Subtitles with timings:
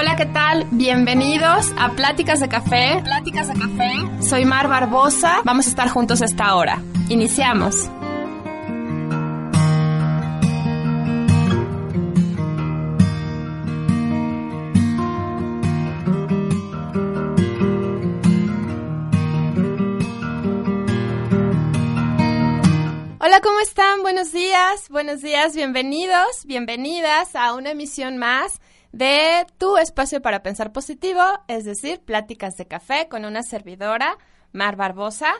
[0.00, 0.64] Hola, ¿qué tal?
[0.70, 3.00] Bienvenidos a Pláticas de Café.
[3.02, 4.22] Pláticas de Café.
[4.22, 5.40] Soy Mar Barbosa.
[5.44, 6.80] Vamos a estar juntos esta hora.
[7.08, 7.90] Iniciamos.
[23.18, 24.02] Hola, ¿cómo están?
[24.02, 28.60] Buenos días, buenos días, bienvenidos, bienvenidas a una emisión más
[28.92, 34.16] de tu espacio para pensar positivo, es decir, pláticas de café con una servidora,
[34.52, 35.32] Mar Barbosa.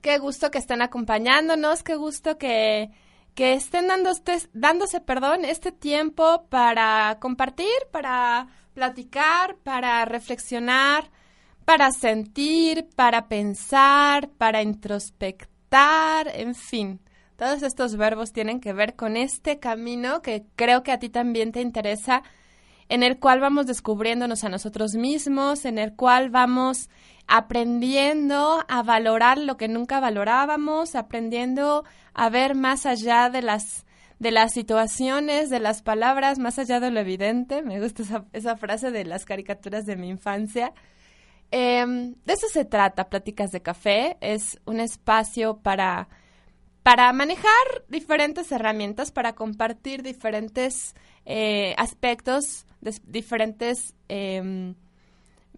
[0.00, 2.90] Qué gusto que estén acompañándonos, qué gusto que,
[3.34, 11.10] que estén dándose, dándose perdón, este tiempo para compartir, para platicar, para reflexionar,
[11.64, 17.00] para sentir, para pensar, para introspectar, en fin.
[17.36, 21.50] Todos estos verbos tienen que ver con este camino que creo que a ti también
[21.52, 22.22] te interesa
[22.92, 26.90] en el cual vamos descubriéndonos a nosotros mismos, en el cual vamos
[27.26, 33.86] aprendiendo a valorar lo que nunca valorábamos, aprendiendo a ver más allá de las
[34.18, 37.62] de las situaciones, de las palabras, más allá de lo evidente.
[37.62, 40.74] Me gusta esa, esa frase de las caricaturas de mi infancia.
[41.50, 44.18] Em, de eso se trata, Pláticas de Café.
[44.20, 46.08] Es un espacio para,
[46.82, 52.66] para manejar diferentes herramientas, para compartir diferentes eh, aspectos
[53.06, 54.74] diferentes em,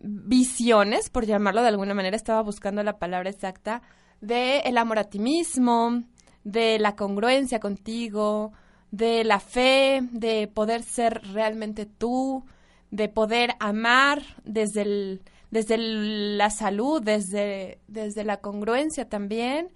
[0.00, 3.82] visiones, por llamarlo de alguna manera, estaba buscando la palabra exacta,
[4.20, 6.02] de el amor a ti mismo,
[6.44, 8.52] de la congruencia contigo,
[8.90, 12.44] de la fe, de poder ser realmente tú,
[12.90, 19.70] de poder amar desde, el, desde la salud, desde, desde la congruencia también.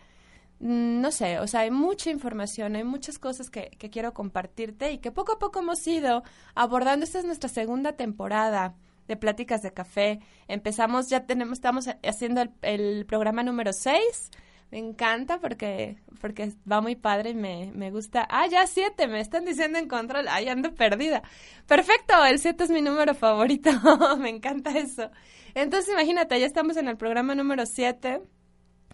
[0.61, 4.91] Mm, no sé, o sea, hay mucha información, hay muchas cosas que, que, quiero compartirte
[4.93, 6.23] y que poco a poco hemos ido
[6.55, 7.05] abordando.
[7.05, 8.75] Esta es nuestra segunda temporada
[9.09, 10.21] de Pláticas de Café.
[10.49, 14.31] Empezamos, ya tenemos, estamos haciendo el, programa número 6.
[14.71, 18.27] Me encanta porque, porque va muy padre y me, me gusta.
[18.31, 20.27] Ah, ya siete, me están diciendo en control.
[20.29, 21.23] Ay, ando perdida.
[21.67, 23.71] Perfecto, el siete es mi número favorito.
[24.19, 25.11] me encanta eso.
[25.55, 28.21] Entonces, imagínate, ya estamos en el programa número 7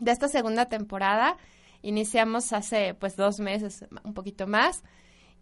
[0.00, 1.36] de esta segunda temporada
[1.84, 4.82] Iniciamos hace pues dos meses, un poquito más.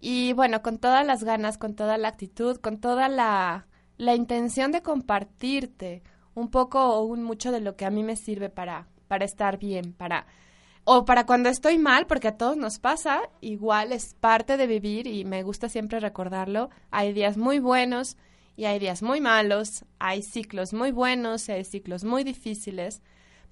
[0.00, 4.72] Y bueno, con todas las ganas, con toda la actitud, con toda la, la intención
[4.72, 6.02] de compartirte
[6.34, 9.56] un poco o un mucho de lo que a mí me sirve para, para estar
[9.56, 10.26] bien, para
[10.82, 15.06] o para cuando estoy mal, porque a todos nos pasa, igual es parte de vivir
[15.06, 16.70] y me gusta siempre recordarlo.
[16.90, 18.16] Hay días muy buenos
[18.56, 23.00] y hay días muy malos, hay ciclos muy buenos y hay ciclos muy difíciles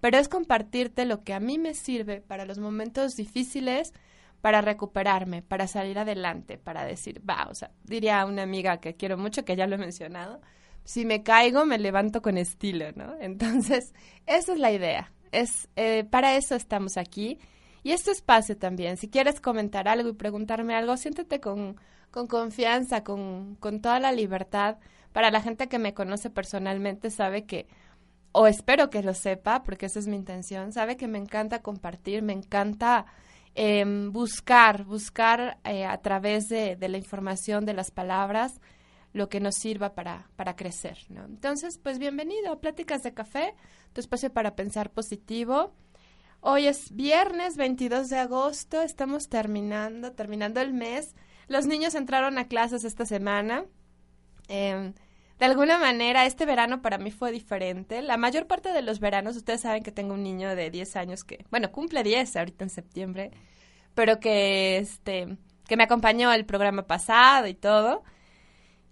[0.00, 3.92] pero es compartirte lo que a mí me sirve para los momentos difíciles,
[4.40, 8.94] para recuperarme, para salir adelante, para decir, va, o sea, diría a una amiga que
[8.94, 10.40] quiero mucho, que ya lo he mencionado,
[10.84, 13.14] si me caigo, me levanto con estilo, ¿no?
[13.20, 13.92] Entonces,
[14.26, 15.12] esa es la idea.
[15.32, 17.38] Es, eh, para eso estamos aquí.
[17.82, 21.76] Y este espacio también, si quieres comentar algo y preguntarme algo, siéntete con,
[22.10, 24.78] con confianza, con, con toda la libertad.
[25.12, 27.66] Para la gente que me conoce personalmente sabe que
[28.32, 32.22] o espero que lo sepa, porque esa es mi intención, sabe que me encanta compartir,
[32.22, 33.06] me encanta
[33.54, 38.60] em, buscar, buscar eh, a través de, de, la información, de las palabras,
[39.12, 41.24] lo que nos sirva para, para crecer, ¿no?
[41.24, 43.54] Entonces, pues bienvenido a Pláticas de Café,
[43.92, 45.74] tu espacio para pensar positivo.
[46.40, 51.14] Hoy es viernes 22 de agosto, estamos terminando, terminando el mes.
[51.48, 53.64] Los niños entraron a clases esta semana.
[54.48, 54.92] Eh,
[55.40, 58.02] de alguna manera este verano para mí fue diferente.
[58.02, 61.24] La mayor parte de los veranos, ustedes saben que tengo un niño de 10 años
[61.24, 63.30] que, bueno, cumple 10 ahorita en septiembre,
[63.94, 68.02] pero que este que me acompañó el programa pasado y todo.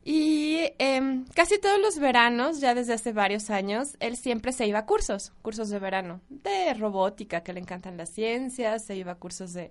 [0.04, 4.78] Y eh, casi todos los veranos, ya desde hace varios años, él siempre se iba
[4.78, 9.16] a cursos, cursos de verano, de robótica, que le encantan las ciencias, se iba a
[9.16, 9.70] cursos de,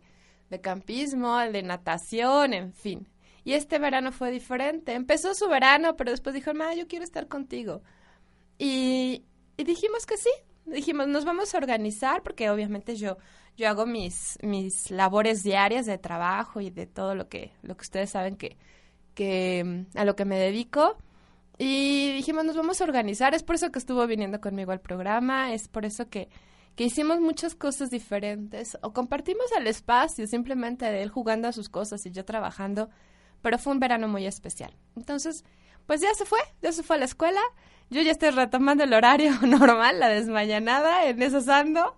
[0.52, 3.08] de campismo, de natación, en fin.
[3.48, 4.94] Y este verano fue diferente.
[4.94, 7.82] Empezó su verano, pero después dijo, ma, yo quiero estar contigo.
[8.58, 9.24] Y,
[9.56, 10.30] dijimos que sí.
[10.66, 13.18] Dijimos, nos vamos a organizar, porque obviamente yo,
[13.56, 17.84] yo hago mis, mis labores diarias de trabajo y de todo lo que, lo que
[17.84, 18.58] ustedes saben que,
[19.14, 20.98] que a lo que me dedico.
[21.58, 23.34] Y dijimos, nos vamos a organizar.
[23.34, 25.54] Es por eso que estuvo viniendo conmigo al programa.
[25.54, 26.28] Es por eso que,
[26.76, 28.78] que hicimos muchas cosas diferentes.
[28.82, 32.90] O compartimos el espacio simplemente él jugando a sus cosas y yo trabajando.
[33.42, 34.74] Pero fue un verano muy especial.
[34.96, 35.44] Entonces,
[35.86, 36.40] pues ya se fue.
[36.62, 37.42] Ya se fue a la escuela.
[37.90, 41.06] Yo ya estoy retomando el horario normal, la desmayanada.
[41.06, 41.98] En eso ando.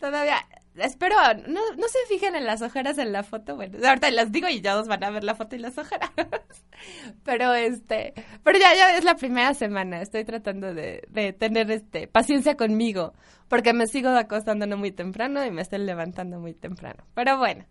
[0.00, 0.44] Todavía
[0.76, 1.16] espero,
[1.46, 4.60] no, no se fijen en las ojeras en la foto, bueno, ahorita las digo y
[4.60, 6.10] ya dos van a ver la foto y las ojeras.
[7.24, 12.08] pero este, pero ya, ya es la primera semana, estoy tratando de, de tener este
[12.08, 13.14] paciencia conmigo,
[13.48, 17.04] porque me sigo acostando muy temprano y me estoy levantando muy temprano.
[17.14, 17.64] Pero bueno,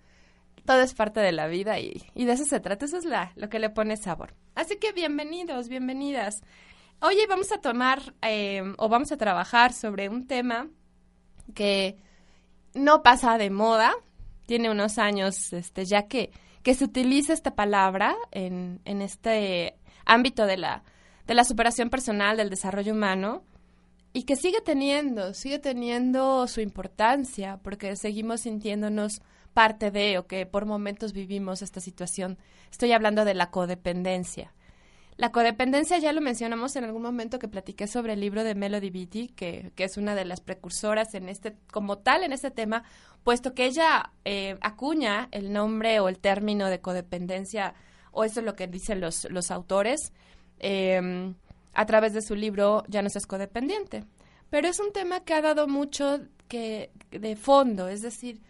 [0.66, 3.50] todo es parte de la vida y, de eso se trata, eso es la, lo
[3.50, 4.34] que le pone sabor.
[4.56, 6.42] Así que bienvenidos, bienvenidas.
[7.02, 10.70] Hoy vamos a tomar eh, o vamos a trabajar sobre un tema
[11.54, 11.98] que
[12.74, 13.94] no pasa de moda,
[14.46, 16.32] tiene unos años este, ya que,
[16.64, 19.76] que se utiliza esta palabra en, en este
[20.06, 20.84] ámbito de la,
[21.28, 23.44] de la superación personal, del desarrollo humano,
[24.14, 29.22] y que sigue teniendo, sigue teniendo su importancia, porque seguimos sintiéndonos
[29.54, 32.38] parte de o que por momentos vivimos esta situación.
[32.72, 34.54] Estoy hablando de la codependencia.
[35.16, 38.90] La codependencia ya lo mencionamos en algún momento que platiqué sobre el libro de Melody
[38.90, 42.84] Beatty, que, que es una de las precursoras en este, como tal en este tema,
[43.24, 47.76] puesto que ella eh, acuña el nombre o el término de codependencia,
[48.12, 50.12] o eso es lo que dicen los, los autores,
[50.60, 51.36] em,
[51.74, 54.06] a través de su libro Ya no seas codependiente.
[54.50, 58.42] Pero es un tema que ha dado mucho que, de fondo, es decir,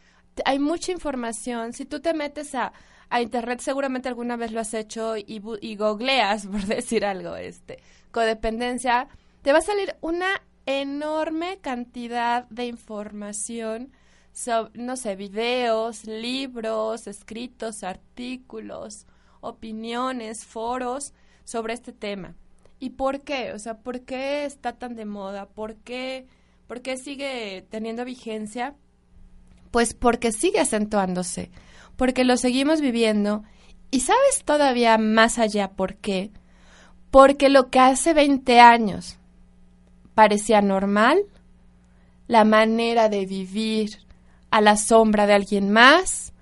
[0.45, 1.73] hay mucha información.
[1.73, 2.73] Si tú te metes a
[3.13, 7.77] a internet seguramente alguna vez lo has hecho y, y googleas, por decir algo, este,
[8.09, 9.07] codependencia,
[9.43, 13.91] te va a salir una enorme cantidad de información
[14.31, 19.05] sobre, no sé, videos, libros, escritos, artículos,
[19.41, 21.13] opiniones, foros
[21.43, 22.33] sobre este tema.
[22.79, 23.53] ¿Y por qué?
[23.53, 25.45] O sea, ¿por qué está tan de moda?
[25.49, 26.25] ¿Por qué,
[26.65, 28.75] por qué sigue teniendo vigencia?
[29.73, 31.49] Pues porque sigue acentuándose
[31.95, 33.43] porque lo seguimos viviendo.
[33.91, 36.31] ¿Y sabes todavía más allá por qué?
[37.11, 39.17] Porque lo que hace 20 años
[40.15, 41.19] parecía normal,
[42.27, 43.99] la manera de vivir
[44.49, 46.33] a la sombra de alguien más,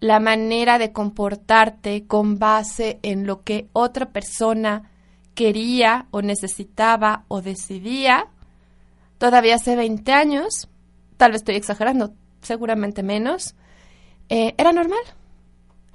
[0.00, 4.90] la manera de comportarte con base en lo que otra persona
[5.34, 8.26] quería o necesitaba o decidía,
[9.18, 10.68] todavía hace 20 años,
[11.16, 13.54] tal vez estoy exagerando, seguramente menos,
[14.28, 15.00] eh, era normal.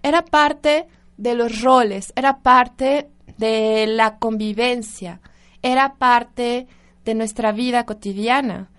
[0.02, 0.88] Era parte
[1.18, 5.22] de los roles, era parte de la convivencia,
[5.62, 6.68] era parte
[7.06, 8.70] de nuestra vida cotidiana.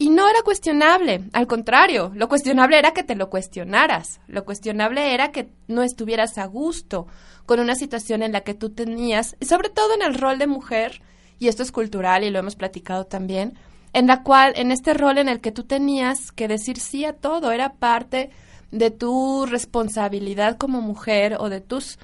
[0.00, 5.12] Y no era cuestionable, al contrario, lo cuestionable era que te lo cuestionaras, lo cuestionable
[5.12, 7.08] era que no estuvieras a gusto
[7.46, 10.46] con una situación en la que tú tenías, y sobre todo en el rol de
[10.46, 11.02] mujer,
[11.40, 13.58] y esto es cultural y lo hemos platicado también,
[13.92, 17.14] en la cual, en este rol en el que tú tenías que decir sí a
[17.14, 18.30] todo, era parte
[18.70, 21.98] de tu responsabilidad como mujer o de tus,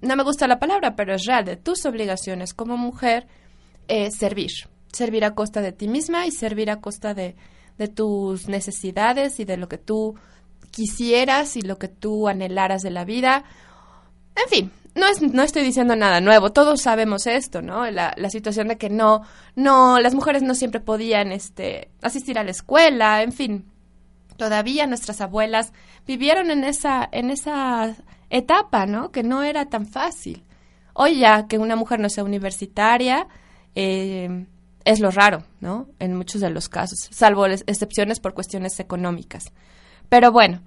[0.00, 3.26] no me gusta la palabra, pero es real, de tus obligaciones como mujer,
[3.88, 4.50] eh, servir.
[4.92, 7.34] Servir a costa de ti misma y servir a costa de,
[7.78, 10.16] de tus necesidades y de lo que tú
[10.70, 13.44] quisieras y lo que tú anhelaras de la vida.
[14.36, 17.90] En fin, no, es, no estoy diciendo nada nuevo, todos sabemos esto, ¿no?
[17.90, 19.22] La, la, situación de que no,
[19.56, 23.72] no, las mujeres no siempre podían este, asistir a la escuela, en fin,
[24.36, 25.72] todavía nuestras abuelas
[26.06, 27.96] vivieron en esa, en esa
[28.28, 29.10] etapa, ¿no?
[29.10, 30.44] Que no era tan fácil.
[30.94, 33.28] Hoy ya que una mujer no sea universitaria
[33.74, 34.46] eh,
[34.84, 35.88] es lo raro, ¿no?
[35.98, 39.52] En muchos de los casos, salvo excepciones por cuestiones económicas.
[40.08, 40.60] Pero bueno,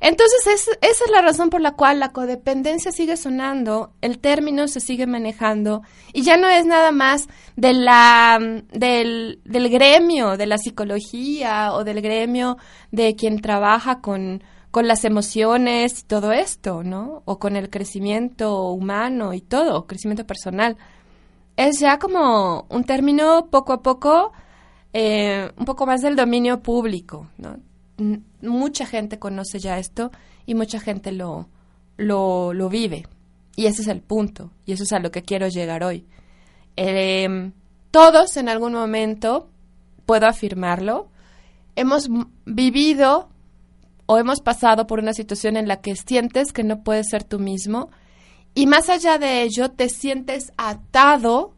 [0.00, 4.80] entonces, esa es la razón por la cual la codependencia sigue sonando, el término se
[4.80, 5.82] sigue manejando
[6.14, 8.38] y ya no es nada más de la,
[8.72, 12.56] del, del gremio de la psicología o del gremio
[12.90, 17.22] de quien trabaja con, con las emociones y todo esto, ¿no?
[17.26, 20.78] O con el crecimiento humano y todo, crecimiento personal.
[21.56, 24.32] Es ya como un término poco a poco,
[24.94, 27.58] eh, un poco más del dominio público, ¿no?
[28.42, 30.10] Mucha gente conoce ya esto
[30.46, 31.48] y mucha gente lo,
[31.96, 33.06] lo, lo, vive.
[33.56, 36.06] Y ese es el punto, y eso es a lo que quiero llegar hoy.
[36.76, 37.52] Em,
[37.90, 39.48] todos en algún momento,
[40.06, 41.08] puedo afirmarlo,
[41.76, 42.08] hemos
[42.46, 43.28] vivido
[44.06, 47.38] o hemos pasado por una situación en la que sientes que no puedes ser tú
[47.38, 47.90] mismo
[48.54, 51.54] y más allá de ello te sientes atado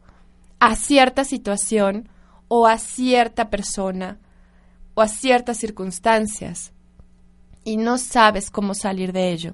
[0.59, 2.09] a cierta situación
[2.47, 4.19] o a cierta persona
[4.93, 6.71] o a ciertas circunstancias.
[7.65, 9.53] y no sabes cómo salir de ello.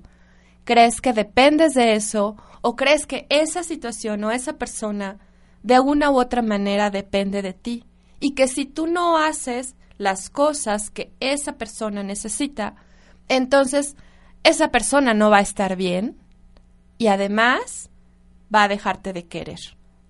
[0.64, 5.20] ¿Crees que dependes de eso o crees que esa situación o esa persona
[5.62, 7.86] de una u otra manera depende de ti?
[8.20, 12.76] Y que si tú no haces las cosas que esa persona necesita,
[13.28, 13.96] entonces
[14.44, 16.18] esa persona no va a estar bien
[16.98, 17.90] y además
[18.54, 19.60] va a dejarte de querer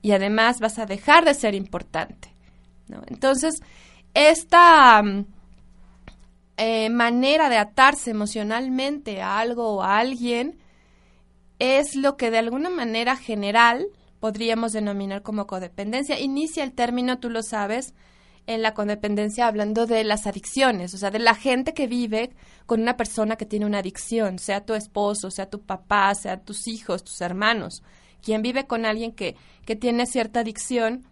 [0.01, 2.33] y además vas a dejar de ser importante.
[3.07, 3.61] Entonces,
[4.13, 5.25] esta mm,
[6.57, 10.59] eh, manera de atarse emocionalmente a algo o a alguien
[11.59, 13.87] es lo que de alguna manera general
[14.19, 16.19] podríamos denominar como codependencia.
[16.19, 17.93] Inicia el término, tú lo sabes,
[18.47, 22.31] en la codependencia hablando de las adicciones, o sea, de la gente que vive
[22.65, 26.67] con una persona que tiene una adicción, sea tu esposo, sea tu papá, sea tus
[26.67, 27.83] hijos, tus hermanos.
[28.23, 29.35] Quien vive con alguien que,
[29.65, 31.05] que tiene cierta adicción,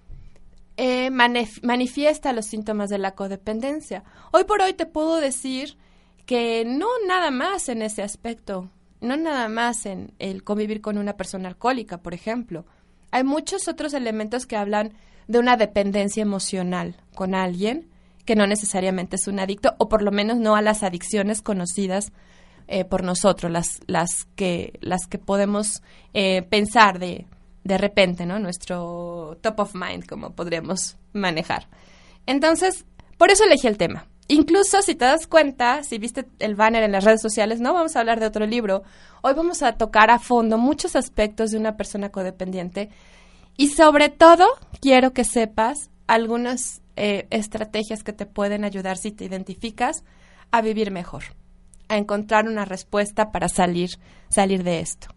[0.78, 4.04] eh, manifiesta los síntomas de la codependencia.
[4.32, 5.78] Hoy por hoy te puedo decir
[6.26, 8.70] que no nada más en ese aspecto,
[9.02, 12.66] no nada más en el convivir con una persona alcohólica, por ejemplo.
[13.12, 14.94] Hay muchos otros elementos que hablan
[15.28, 17.90] de una dependencia emocional con alguien
[18.26, 22.12] que no necesariamente es un adicto o por lo menos no a las adicciones conocidas
[22.68, 25.82] eh, por nosotros, las, las, que, las que podemos
[26.14, 27.26] eh, pensar de,
[27.68, 28.40] de repente, ¿no?
[28.40, 31.68] Nuestro top of mind, como podríamos manejar.
[32.26, 32.86] Entonces,
[33.18, 34.08] por eso elegí el tema.
[34.30, 37.96] Incluso si te das cuenta, si viste el banner en las redes sociales, no vamos
[37.96, 38.84] a hablar de otro libro.
[39.22, 42.90] Hoy vamos a tocar a fondo muchos aspectos de una persona codependiente
[43.58, 44.46] y sobre todo,
[44.82, 50.04] quiero que sepas algunas eh, estrategias que te pueden ayudar si te identificas
[50.52, 51.24] a vivir mejor,
[51.88, 53.92] a encontrar una respuesta para salir,
[54.30, 55.08] salir de esto.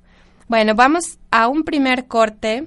[0.50, 2.66] Bueno, vamos a un primer corte.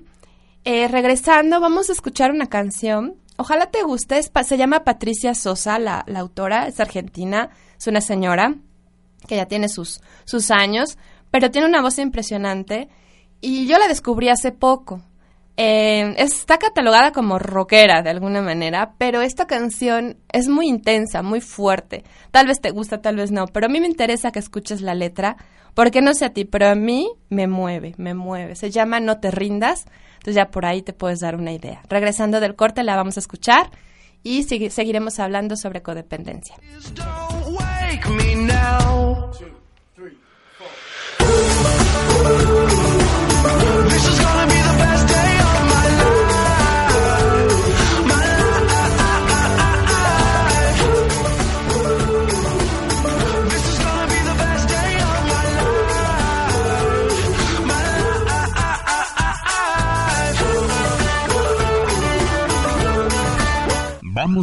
[0.63, 3.15] Eh, regresando, vamos a escuchar una canción.
[3.35, 4.21] Ojalá te guste.
[4.23, 6.65] se llama Patricia Sosa, la, la, autora.
[6.69, 7.49] Es argentina.
[7.77, 8.55] Es una señora
[9.27, 10.97] que ya tiene sus, sus años,
[11.29, 12.87] pero tiene una voz impresionante.
[13.41, 15.01] Y yo la descubrí hace poco.
[15.55, 21.41] Eh, está catalogada como rockera de alguna manera, pero esta canción es muy intensa, muy
[21.41, 22.03] fuerte.
[22.31, 24.95] Tal vez te gusta, tal vez no, pero a mí me interesa que escuches la
[24.95, 25.38] letra,
[25.75, 28.55] porque no sé a ti, pero a mí me mueve, me mueve.
[28.55, 31.83] Se llama No te rindas, entonces ya por ahí te puedes dar una idea.
[31.88, 33.69] Regresando del corte la vamos a escuchar
[34.24, 36.55] y seguiremos hablando sobre codependencia.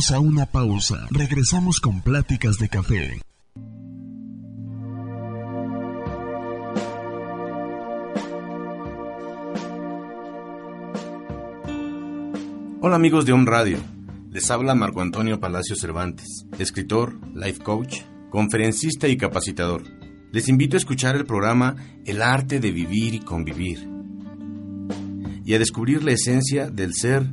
[0.01, 1.07] Vamos a una pausa.
[1.11, 3.21] Regresamos con Pláticas de Café.
[12.81, 13.77] Hola amigos de Home Radio.
[14.31, 17.99] Les habla Marco Antonio Palacio Cervantes, escritor, life coach,
[18.31, 19.83] conferencista y capacitador.
[20.33, 21.77] Les invito a escuchar el programa
[22.07, 23.87] El arte de vivir y convivir
[25.45, 27.27] y a descubrir la esencia del ser,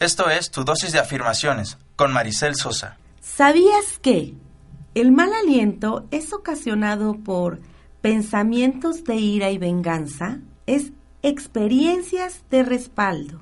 [0.00, 2.98] Esto es Tu dosis de afirmaciones con Maricel Sosa.
[3.20, 4.34] ¿Sabías que
[4.94, 7.60] el mal aliento es ocasionado por
[8.04, 10.92] pensamientos de ira y venganza es
[11.22, 13.40] experiencias de respaldo.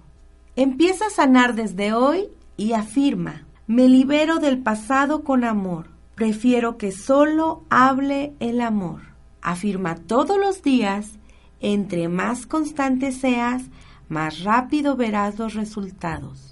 [0.54, 5.88] Empieza a sanar desde hoy y afirma, me libero del pasado con amor.
[6.14, 9.00] Prefiero que solo hable el amor.
[9.40, 11.18] Afirma todos los días,
[11.58, 13.64] entre más constante seas,
[14.08, 16.51] más rápido verás los resultados.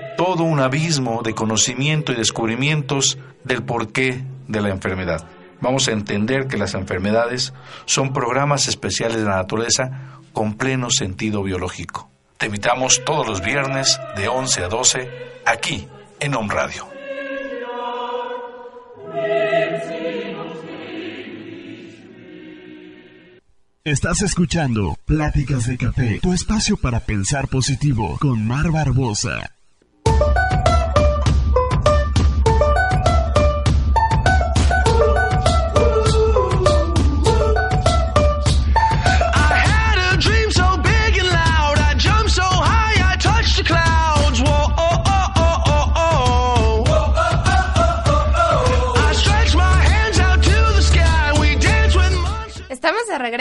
[0.17, 5.27] todo un abismo de conocimiento y descubrimientos del porqué de la enfermedad.
[5.61, 7.53] Vamos a entender que las enfermedades
[7.85, 12.09] son programas especiales de la naturaleza con pleno sentido biológico.
[12.37, 15.09] Te invitamos todos los viernes de 11 a 12
[15.45, 15.87] aquí
[16.19, 16.87] en Home Radio.
[23.83, 29.51] Estás escuchando Pláticas de Café, tu espacio para pensar positivo con Mar Barbosa.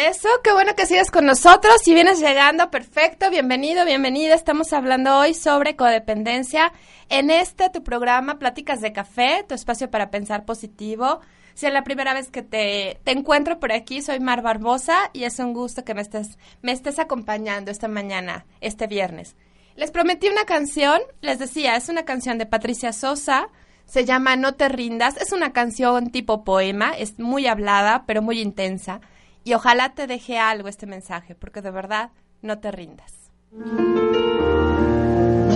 [0.00, 0.28] Regreso.
[0.42, 1.82] Qué bueno que sigas con nosotros.
[1.82, 3.30] Si vienes llegando, perfecto.
[3.30, 4.34] Bienvenido, bienvenida.
[4.34, 6.72] Estamos hablando hoy sobre codependencia
[7.08, 11.20] en este tu programa Pláticas de Café, tu espacio para pensar positivo.
[11.54, 15.24] Si es la primera vez que te, te encuentro por aquí, soy Mar Barbosa y
[15.24, 19.36] es un gusto que me estés, me estés acompañando esta mañana, este viernes.
[19.76, 23.48] Les prometí una canción, les decía, es una canción de Patricia Sosa,
[23.84, 28.40] se llama No te rindas, es una canción tipo poema, es muy hablada, pero muy
[28.40, 29.00] intensa.
[29.44, 32.10] Y ojalá te deje algo este mensaje, porque de verdad
[32.42, 33.30] no te rindas.
[33.52, 33.72] No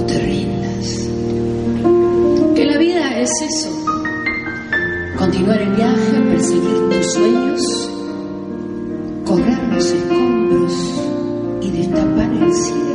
[0.06, 1.08] te rindas.
[2.54, 3.70] Que la vida es eso.
[5.18, 7.90] Continuar el viaje, perseguir tus sueños,
[9.26, 10.72] correr los escombros
[11.60, 12.93] y destapar el cielo.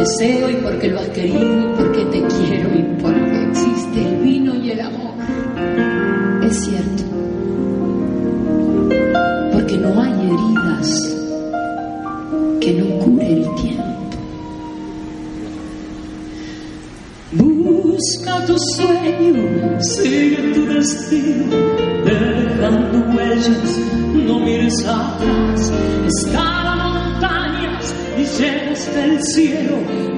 [0.00, 4.54] Deseo y porque lo has querido y porque te quiero y porque existe el vino
[4.54, 5.14] y el amor.
[6.42, 7.02] Es cierto.
[9.52, 11.16] Porque no hay heridas
[12.60, 13.84] que no cure el tiempo.
[17.32, 21.56] Busca tu sueño, sigue tu destino,
[22.04, 23.78] dejando huellas,
[24.26, 25.72] no mires atrás,
[26.06, 29.69] escala montañas y llega hasta el cielo,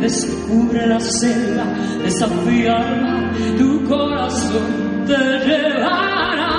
[0.03, 1.65] descubre la selva,
[2.03, 6.51] desafía tu corazón te llevará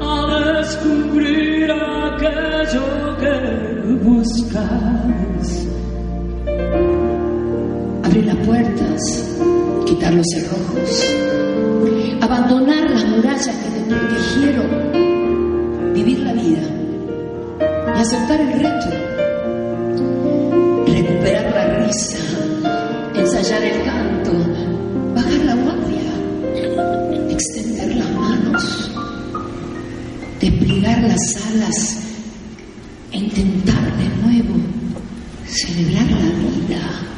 [0.00, 2.82] a descubrir aquello
[3.20, 3.34] que
[4.02, 5.68] buscas.
[8.04, 9.00] Abrir las puertas,
[9.86, 10.90] quitar los cerrojos,
[12.22, 14.68] abandonar las murallas que te protegieron,
[15.94, 16.62] vivir la vida
[17.96, 18.99] y aceptar el reto,
[31.02, 31.98] las alas
[33.12, 34.54] e intentar de nuevo
[35.46, 37.09] celebrar la vida,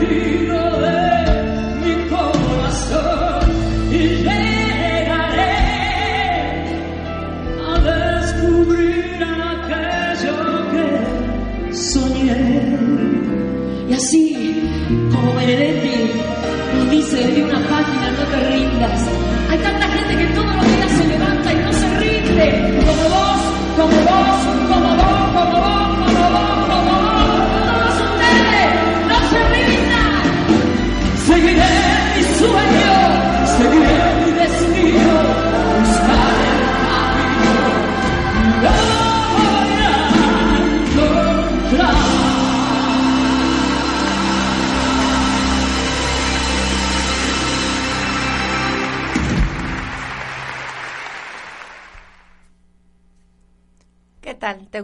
[0.00, 0.27] be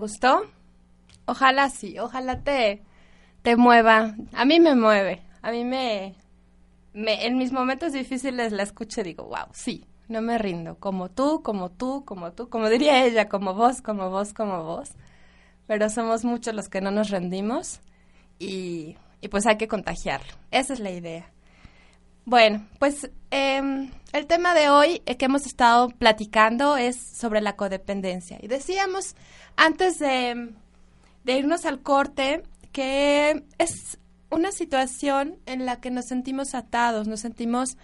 [0.04, 0.42] gustó?
[1.24, 2.82] Ojalá sí, ojalá te,
[3.40, 4.14] te mueva.
[4.34, 6.14] A mí me mueve, a mí me.
[6.92, 10.76] En mis momentos difíciles la escucho y digo, wow, sí, no me rindo.
[10.78, 14.90] Como tú, como tú, como tú, como diría ella, como vos, como vos, como vos.
[15.66, 17.80] Pero somos muchos los que no nos rendimos
[18.38, 20.34] y, y pues hay que contagiarlo.
[20.50, 21.32] Esa es la idea.
[22.26, 28.38] Bueno, pues em, el tema de hoy que hemos estado platicando es sobre la codependencia.
[28.40, 29.14] Y decíamos
[29.56, 30.50] antes de,
[31.24, 33.98] de irnos al corte que es
[34.30, 37.76] una situación en la que nos sentimos atados, nos sentimos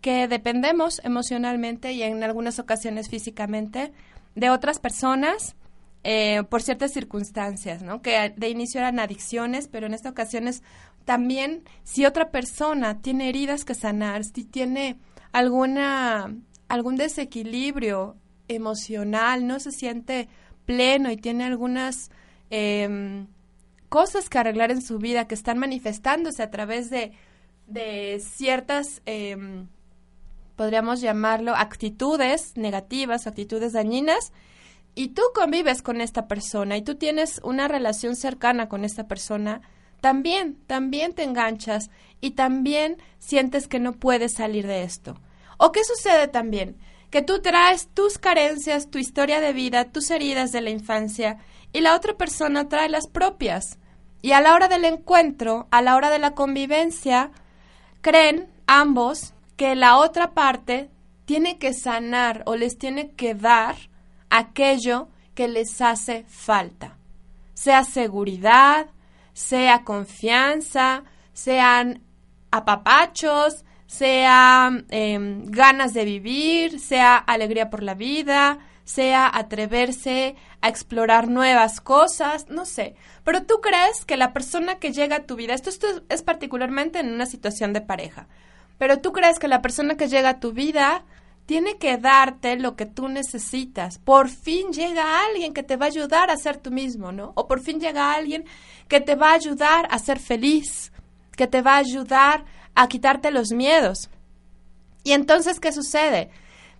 [0.00, 3.92] que dependemos emocionalmente y en algunas ocasiones físicamente
[4.34, 5.56] de otras personas
[6.04, 8.00] eh, por ciertas circunstancias, ¿no?
[8.00, 10.62] Que de inicio eran adicciones, pero en esta ocasión es
[11.08, 14.98] también si otra persona tiene heridas que sanar, si tiene
[15.32, 16.36] alguna
[16.68, 20.28] algún desequilibrio emocional, no se siente
[20.66, 22.10] pleno y tiene algunas
[22.50, 23.26] em,
[23.88, 27.12] cosas que arreglar en su vida que están manifestándose a través de,
[27.66, 29.66] de ciertas, em,
[30.56, 34.30] podríamos llamarlo, actitudes negativas, actitudes dañinas,
[34.94, 39.62] y tú convives con esta persona y tú tienes una relación cercana con esta persona,
[40.00, 45.20] también, también te enganchas y también sientes que no puedes salir de esto.
[45.56, 46.76] ¿O qué sucede también?
[47.10, 51.38] Que tú traes tus carencias, tu historia de vida, tus heridas de la infancia
[51.72, 53.78] y la otra persona trae las propias.
[54.22, 57.30] Y a la hora del encuentro, a la hora de la convivencia,
[58.00, 60.90] creen ambos que la otra parte
[61.24, 63.76] tiene que sanar o les tiene que dar
[64.30, 66.96] aquello que les hace falta,
[67.54, 68.86] sea seguridad,
[69.38, 72.02] sea confianza, sean
[72.50, 81.28] apapachos, sea eh, ganas de vivir, sea alegría por la vida, sea atreverse a explorar
[81.28, 82.96] nuevas cosas, no sé.
[83.22, 86.98] Pero tú crees que la persona que llega a tu vida, esto, esto es particularmente
[86.98, 88.26] en una situación de pareja,
[88.76, 91.04] pero tú crees que la persona que llega a tu vida
[91.48, 93.96] tiene que darte lo que tú necesitas.
[93.96, 97.32] Por fin llega alguien que te va a ayudar a ser tú mismo, ¿no?
[97.36, 98.44] O por fin llega alguien
[98.86, 100.92] que te va a ayudar a ser feliz,
[101.34, 104.10] que te va a ayudar a quitarte los miedos.
[105.04, 106.28] Y entonces, ¿qué sucede?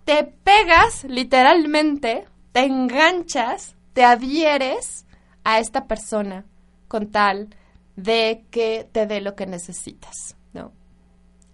[0.05, 5.07] Te pegas literalmente, te enganchas, te adhieres
[5.45, 6.45] a esta persona
[6.89, 7.49] con tal
[7.97, 10.37] de que te dé lo que necesitas.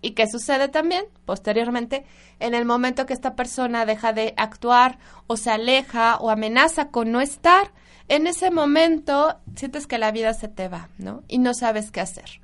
[0.04, 1.06] ¿Y qué sucede también?
[1.24, 2.04] Posteriormente,
[2.38, 7.10] en el momento que esta persona deja de actuar o se aleja o amenaza con
[7.10, 7.72] no estar,
[8.08, 11.22] en ese momento sientes que la vida se te va, ¿no?
[11.26, 12.42] Y no sabes qué hacer.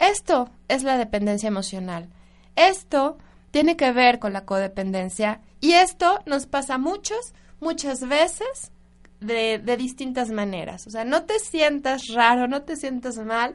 [0.00, 2.08] Esto es la dependencia emocional.
[2.56, 3.18] Esto
[3.52, 8.72] tiene que ver con la codependencia y esto nos pasa muchos, muchas veces
[9.20, 10.88] de, de distintas maneras.
[10.88, 13.54] O sea, no te sientas raro, no te sientas mal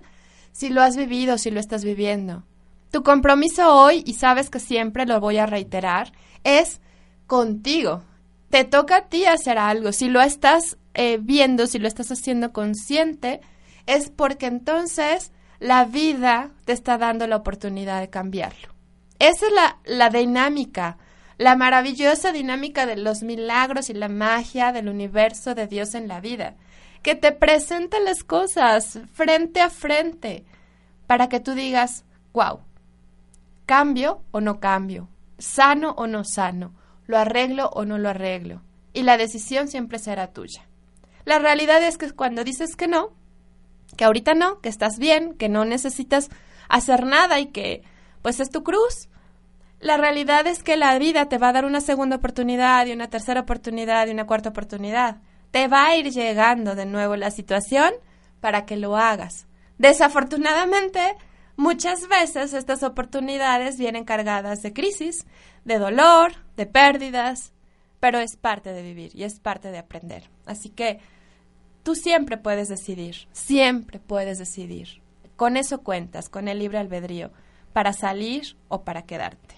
[0.53, 2.45] si lo has vivido, si lo estás viviendo.
[2.91, 6.11] Tu compromiso hoy, y sabes que siempre lo voy a reiterar,
[6.43, 6.81] es
[7.25, 8.03] contigo.
[8.49, 9.93] Te toca a ti hacer algo.
[9.93, 13.39] Si lo estás eh, viendo, si lo estás haciendo consciente,
[13.85, 18.73] es porque entonces la vida te está dando la oportunidad de cambiarlo.
[19.19, 20.97] Esa es la, la dinámica,
[21.37, 26.19] la maravillosa dinámica de los milagros y la magia del universo de Dios en la
[26.19, 26.55] vida,
[27.03, 30.43] que te presenta las cosas frente a frente
[31.07, 32.59] para que tú digas, wow,
[33.71, 35.07] cambio o no cambio,
[35.37, 40.33] sano o no sano, lo arreglo o no lo arreglo, y la decisión siempre será
[40.33, 40.67] tuya.
[41.23, 43.13] La realidad es que cuando dices que no,
[43.95, 46.27] que ahorita no, que estás bien, que no necesitas
[46.67, 47.83] hacer nada y que
[48.21, 49.07] pues es tu cruz,
[49.79, 53.09] la realidad es que la vida te va a dar una segunda oportunidad y una
[53.09, 55.21] tercera oportunidad y una cuarta oportunidad.
[55.51, 57.93] Te va a ir llegando de nuevo la situación
[58.41, 59.47] para que lo hagas.
[59.77, 61.15] Desafortunadamente,
[61.61, 65.25] muchas veces estas oportunidades vienen cargadas de crisis,
[65.63, 67.53] de dolor, de pérdidas,
[67.99, 70.23] pero es parte de vivir y es parte de aprender.
[70.47, 70.99] Así que
[71.83, 75.01] tú siempre puedes decidir, siempre puedes decidir.
[75.35, 77.31] Con eso cuentas, con el libre albedrío.
[77.73, 79.55] para salir o para quedarte.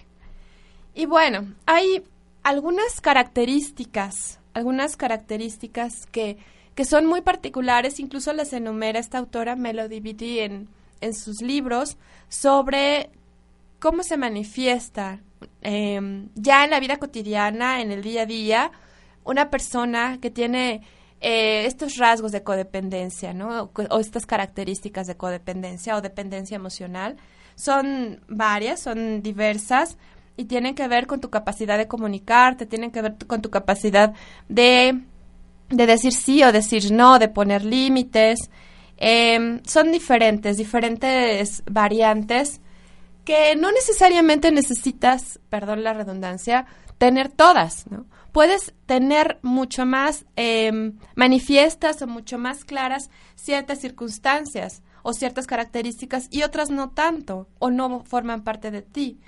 [0.94, 2.04] Y bueno, hay
[2.44, 6.36] algunas características, algunas características que,
[6.76, 10.68] que son muy particulares, incluso las enumera esta autora Melody Beatty en,
[11.04, 11.96] en sus libros,
[12.28, 13.10] sobre
[13.78, 15.20] cómo se manifiesta
[15.60, 18.72] em, ya en la vida cotidiana, en el día a día,
[19.24, 20.82] una persona que tiene
[21.20, 23.70] eh, estos rasgos de codependencia, ¿no?
[23.90, 27.16] O, estas características de codependencia o dependencia emocional.
[27.54, 29.96] Son varias, son diversas
[30.36, 34.12] y tienen que ver con tu capacidad de comunicarte, tienen que ver con tu capacidad
[34.48, 35.00] de,
[35.70, 38.50] de decir sí o decir no, de poner límites.
[38.96, 42.60] Em, son diferentes, diferentes variantes
[43.24, 46.66] que no necesariamente necesitas, perdón la redundancia,
[46.98, 48.06] tener todas, ¿no?
[48.34, 56.26] puedes tener mucho más em, manifiestas o mucho más claras ciertas circunstancias o ciertas características
[56.32, 59.20] y otras no tanto o no forman parte de ti.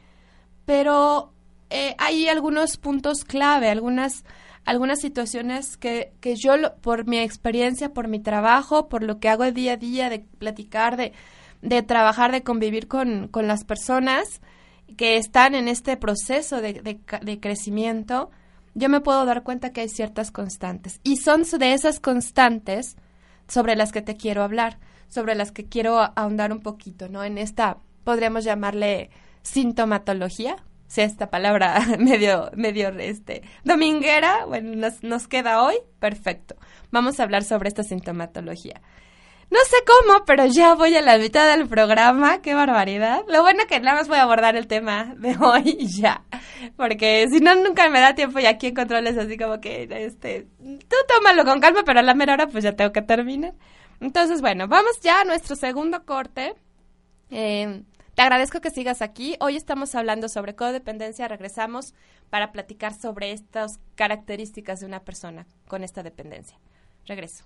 [0.65, 1.33] Pero
[1.71, 4.25] eh, hay algunos puntos clave, algunas,
[4.67, 6.53] algunas situaciones que, que yo,
[6.83, 10.97] por mi experiencia, por mi trabajo, por lo que hago día a día, de platicar,
[10.97, 11.13] de,
[11.63, 14.41] de trabajar, de convivir con, con las personas
[14.97, 18.31] que están en este proceso de, de, de crecimiento,
[18.75, 21.01] yo me puedo dar cuenta que hay ciertas constantes.
[21.03, 22.97] Y son de esas constantes
[23.49, 27.25] sobre las que te quiero hablar, sobre las que quiero ahondar un poquito, ¿no?
[27.25, 29.11] En esta, podríamos llamarle
[29.43, 36.57] sintomatología, si esta palabra medio, medio, este, dominguera, bueno, nos, nos queda hoy, perfecto.
[36.91, 38.81] Vamos a hablar sobre esta sintomatología.
[39.49, 42.43] No sé cómo, pero ya voy a la mitad del programa.
[42.43, 43.23] Qué barbaridad.
[43.29, 46.25] Lo bueno que nada más voy a abordar el tema de hoy ya.
[46.77, 50.49] Porque si no, nunca me da tiempo y aquí en controles así como que, este,
[50.59, 53.55] tú tómalo con calma, pero a la mera hora pues ya tengo que terminar.
[54.01, 56.55] Entonces, bueno, vamos ya a nuestro segundo corte.
[57.31, 57.83] Eh,
[58.17, 59.37] te agradezco que sigas aquí.
[59.41, 61.29] Hoy estamos hablando sobre codependencia.
[61.29, 61.93] Regresamos
[62.31, 66.59] para platicar sobre estas características de una persona con esta dependencia.
[67.05, 67.45] Regreso.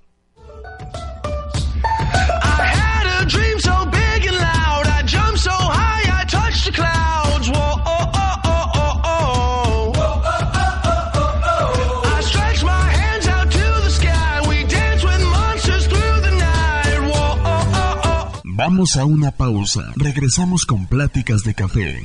[18.70, 19.92] Vamos a una pausa.
[19.96, 22.04] Regresamos con pláticas de café.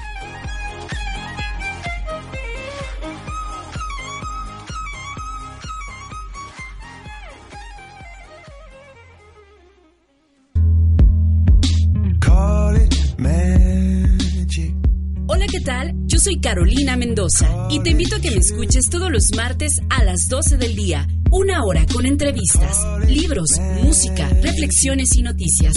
[15.25, 15.93] Hola, ¿qué tal?
[16.05, 20.03] Yo soy Carolina Mendoza y te invito a que me escuches todos los martes a
[20.03, 22.77] las 12 del día, una hora con entrevistas,
[23.07, 23.49] libros,
[23.81, 25.73] música, reflexiones y noticias.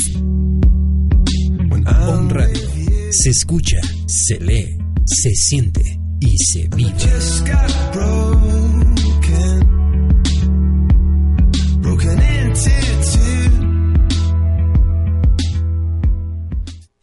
[1.87, 2.69] On Radio.
[3.11, 6.93] Se escucha, se lee, se siente y se vive.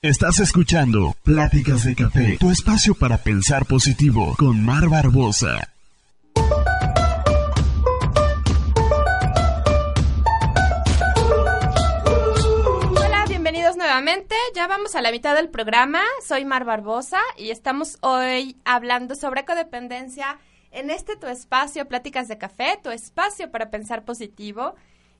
[0.02, 5.73] Estás escuchando Pláticas de Café, tu espacio para pensar positivo con Mar Barbosa.
[14.63, 15.99] Ya vamos a la mitad del programa.
[16.26, 20.39] Soy Mar Barbosa y estamos hoy hablando sobre codependencia
[20.71, 24.76] en este tu espacio, Pláticas de Café, tu espacio para pensar positivo.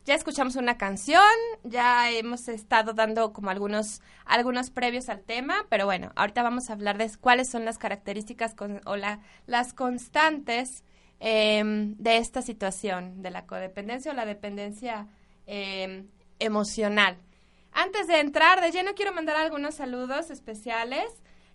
[0.06, 1.22] Ya escuchamos una canción,
[1.66, 6.74] ya hemos estado dando como algunos, algunos previos al tema, pero bueno, ahorita vamos a
[6.74, 10.86] hablar de cuáles son las características o las constantes
[11.20, 15.10] em, de esta situación, de la codependencia o la dependencia
[15.48, 16.08] em,
[16.40, 17.18] emocional.
[17.74, 21.06] Antes de entrar de lleno, quiero mandar algunos saludos especiales.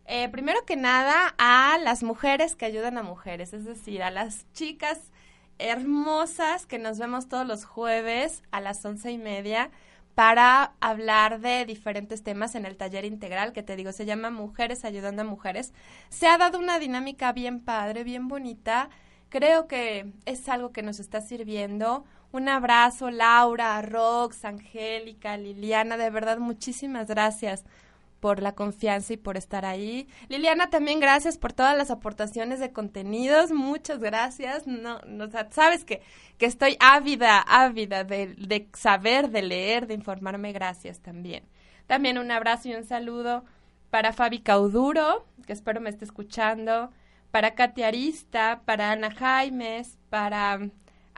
[0.06, 4.50] Eh, primero que nada, a las mujeres que ayudan a mujeres, es decir, a las
[4.52, 5.12] chicas
[5.58, 9.70] hermosas que nos vemos todos los jueves a las once y media
[10.14, 14.84] para hablar de diferentes temas en el taller integral que te digo, se llama Mujeres
[14.84, 15.72] Ayudando a Mujeres.
[16.08, 18.90] Se ha dado una dinámica bien padre, bien bonita.
[19.28, 26.10] Creo que es algo que nos está sirviendo un abrazo, Laura, Rox, Angélica, Liliana, de
[26.10, 27.64] verdad muchísimas gracias
[28.20, 30.08] por la confianza y por estar ahí.
[30.28, 34.66] Liliana, también gracias por todas las aportaciones de contenidos, muchas gracias.
[34.66, 36.02] No, no sabes que,
[36.36, 41.44] que estoy ávida, ávida de, de saber, de leer, de informarme, gracias también.
[41.86, 43.44] También un abrazo y un saludo
[43.90, 46.90] para Fabi Cauduro, que espero me esté escuchando,
[47.30, 50.70] para Katia Arista, para Ana Jaimes, para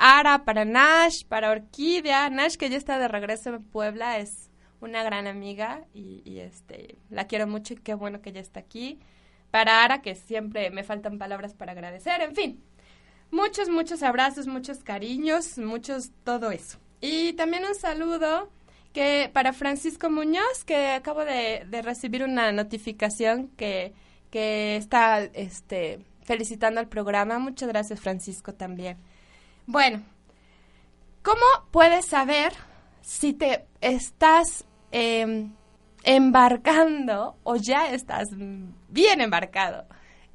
[0.03, 2.31] Ara, para Nash, para Orquídea.
[2.31, 7.27] Nash, que ya está de regreso en Puebla, es una gran amiga y, este la
[7.27, 8.99] quiero mucho y qué bueno que ya está aquí.
[9.51, 12.23] Para Ara, que siempre me faltan palabras para agradecer.
[12.23, 12.65] En fin,
[13.31, 16.79] muchos, muchos abrazos, muchos cariños, muchos todo eso.
[17.03, 18.51] Y también un saludo
[18.95, 23.93] que para Francisco Muñoz, que acabo de, de recibir una notificación que,
[24.31, 27.39] que está este, felicitando al programa.
[27.39, 28.97] Muchas gracias, Francisco, también.
[29.73, 30.03] Bueno,
[31.23, 32.53] ¿cómo puedes saber
[33.03, 35.53] si te estás em,
[36.03, 38.31] embarcando o ya estás
[38.89, 39.87] bien embarcado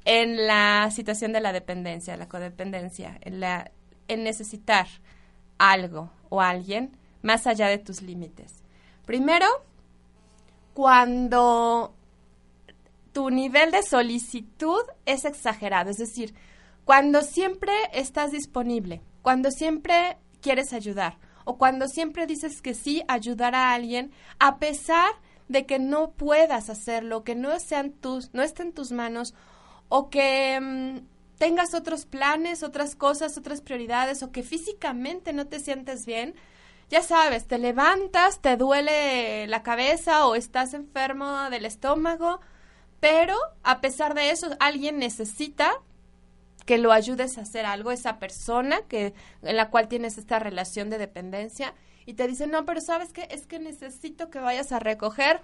[0.06, 4.86] en la situación de la dependencia, la codependencia, en, necesitar
[5.58, 8.64] algo o alguien más allá de tus límites?
[9.04, 9.48] Primero,
[10.72, 11.94] cuando
[13.12, 16.34] tu nivel de solicitud es exagerado, es decir,
[16.86, 23.56] cuando siempre estás disponible, cuando siempre quieres ayudar o cuando siempre dices que sí ayudar
[23.56, 25.10] a alguien a pesar
[25.48, 29.34] de que no puedas hacerlo, que no sean tus, no esté en tus manos
[29.88, 30.98] o que mm,
[31.38, 36.36] tengas otros planes, otras cosas, otras prioridades o que físicamente no te sientes bien,
[36.88, 42.38] ya sabes, te levantas, te duele la cabeza o estás enfermo del estómago,
[43.00, 43.34] pero
[43.64, 45.82] a pesar de eso alguien necesita
[46.66, 50.90] que lo ayudes a hacer algo, esa persona que, en la cual tienes esta relación
[50.90, 51.74] de dependencia,
[52.04, 55.40] y te dice, no, pero sabes qué, es que necesito que vayas a recoger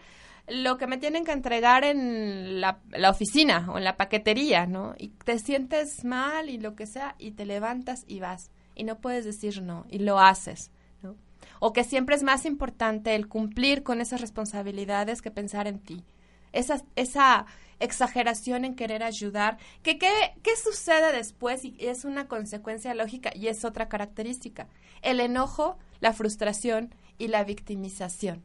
[0.48, 4.94] lo que me tienen que entregar en la, la, oficina o en la paquetería, ¿no?
[4.98, 8.50] Y te sientes mal y lo que sea, y te levantas y vas.
[8.74, 11.16] Y no puedes decir no, y lo haces, ¿no?
[11.60, 16.04] O que siempre es más importante el cumplir con esas responsabilidades que pensar en ti.
[16.52, 17.46] Esa, esa,
[17.80, 19.58] exageración en querer ayudar.
[19.82, 20.08] ¿Qué, qué,
[20.44, 21.64] qué sucede después?
[21.64, 24.68] Y es una consecuencia lógica y es otra característica.
[25.02, 28.44] El enojo, la frustración y la victimización.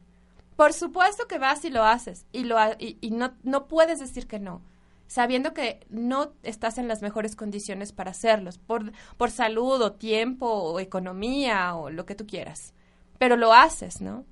[0.55, 4.25] Por supuesto que vas y lo haces y, lo, y, y no, no puedes decir
[4.25, 4.63] que no
[5.07, 10.47] sabiendo que no estás en las mejores condiciones para hacerlos, por, por salud o tiempo
[10.47, 12.73] o economía o lo que tú quieras.
[13.17, 14.25] Pero lo haces, ¿no?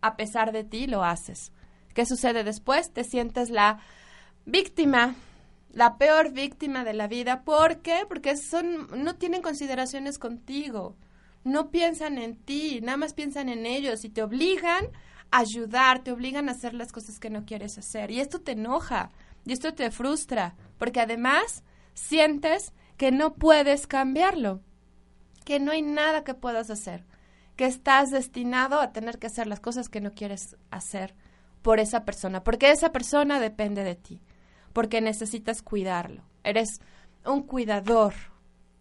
[0.00, 1.50] A pesar de ti, lo haces.
[1.98, 2.92] ¿Qué sucede después?
[2.92, 3.80] Te sientes la
[4.46, 5.16] víctima,
[5.72, 7.42] la peor víctima de la vida.
[7.42, 8.04] ¿Por qué?
[8.08, 10.94] Porque son, no tienen consideraciones contigo,
[11.42, 14.84] no piensan en ti, nada más piensan en ellos y te obligan
[15.32, 18.12] a ayudar, te obligan a hacer las cosas que no quieres hacer.
[18.12, 19.10] Y esto te enoja
[19.44, 24.60] y esto te frustra, porque además sientes que no puedes cambiarlo,
[25.44, 27.04] que no hay nada que puedas hacer,
[27.56, 31.16] que estás destinado a tener que hacer las cosas que no quieres hacer
[31.62, 34.20] por esa persona, porque esa persona depende de ti
[34.78, 36.22] porque necesitas cuidarlo.
[36.44, 36.80] Eres
[37.26, 38.14] un cuidador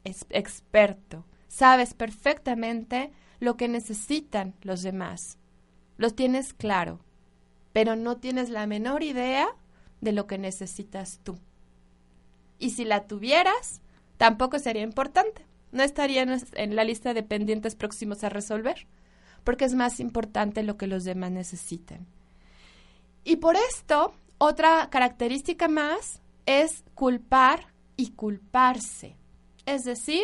[0.04, 1.26] experto.
[1.48, 5.40] Sabes perfectamente lo que necesitan los demás.
[5.98, 7.00] Lo tienes claro,
[7.74, 9.48] pero no tienes la menor idea
[10.02, 11.40] de lo que necesitas tú.
[12.60, 13.82] Y si la tuvieras,
[14.18, 15.48] tampoco sería importante.
[15.72, 18.86] No estaría en la lista de pendientes próximos a resolver,
[19.44, 22.06] porque es más importante lo que los demás necesitan.
[23.28, 29.18] Y por esto otra característica más es culpar y culparse.
[29.66, 30.24] Es decir,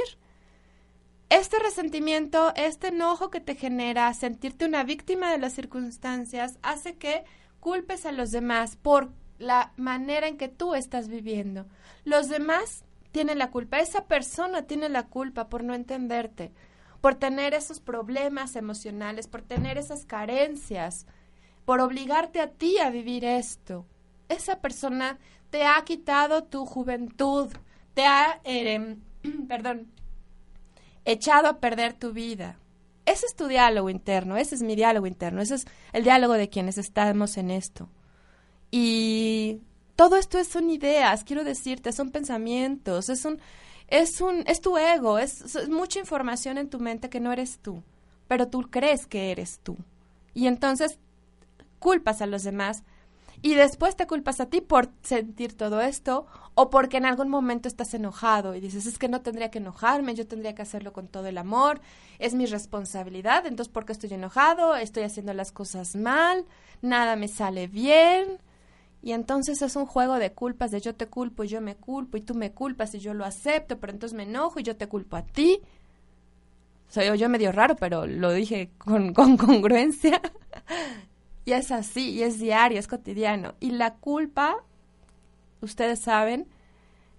[1.28, 7.26] este resentimiento, este enojo que te genera sentirte una víctima de las circunstancias hace que
[7.60, 11.66] culpes a los demás por la manera en que tú estás viviendo.
[12.06, 16.54] Los demás tienen la culpa, esa persona tiene la culpa por no entenderte,
[17.02, 21.06] por tener esos problemas emocionales, por tener esas carencias,
[21.66, 23.86] por obligarte a ti a vivir esto.
[24.30, 27.50] Esa persona te ha quitado tu juventud,
[27.94, 28.98] te ha, eh,
[29.48, 29.88] perdón,
[31.06, 32.60] echado a perder tu vida.
[33.06, 36.50] Ese es tu diálogo interno, ese es mi diálogo interno, ese es el diálogo de
[36.50, 37.90] quienes estamos en esto.
[38.72, 39.60] Y
[39.96, 43.40] todo esto son ideas, quiero decirte, son pensamientos, es un,
[43.90, 47.60] es un, es tu ego, es, es mucha información en tu mente que no eres
[47.60, 47.84] tú,
[48.28, 49.78] pero tú crees que eres tú.
[50.34, 50.98] Y entonces
[51.84, 52.84] culpas a los demás
[53.42, 56.26] y después te culpas a ti por sentir todo esto
[56.56, 60.16] o porque en algún momento estás enojado y dices, es que no tendría que enojarme,
[60.16, 61.82] yo tendría que hacerlo con todo el amor,
[62.20, 64.78] es mi responsabilidad, entonces ¿por qué estoy enojado?
[64.78, 66.46] Estoy haciendo las cosas mal,
[66.82, 68.40] nada me sale bien.
[69.02, 72.16] Y entonces es un juego de culpas, de yo te culpo y yo me culpo
[72.16, 74.88] y tú me culpas y yo lo acepto, pero entonces me enojo y yo te
[74.88, 75.60] culpo a ti.
[76.88, 80.22] Soy yo medio raro, pero lo dije con, con congruencia.
[81.46, 83.56] Y es así, y es diario, es cotidiano.
[83.60, 84.56] Y la culpa,
[85.62, 86.48] ustedes saben,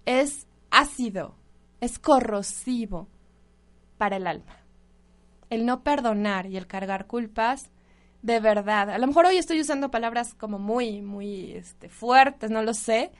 [0.05, 1.35] es ácido,
[1.79, 3.07] es corrosivo
[3.97, 4.57] para el alma.
[5.49, 7.69] El no perdonar y el cargar culpas,
[8.23, 8.89] de verdad.
[8.89, 13.11] A lo mejor hoy estoy usando palabras como muy, muy este, fuertes, no lo sé,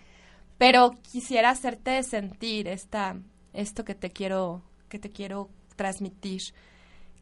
[0.58, 3.16] pero quisiera hacerte sentir esta,
[3.54, 6.42] esto que te quiero, que te quiero transmitir.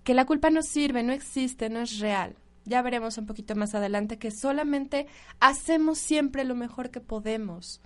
[0.06, 3.76] Que la culpa no sirve, no existe, no es real ya veremos un poquito más
[3.76, 5.08] adelante que solamente
[5.40, 7.82] hacemos siempre lo mejor que podemos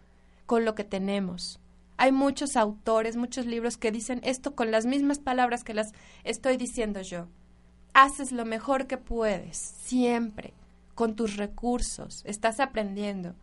[0.46, 1.60] con lo que tenemos.
[1.98, 6.58] Hay muchos autores, muchos libros que dicen esto con las mismas palabras que las estoy
[6.58, 7.28] diciendo yo.
[7.94, 10.54] Haces lo mejor que puedes, siempre,
[10.94, 13.34] con tus recursos, estás aprendiendo.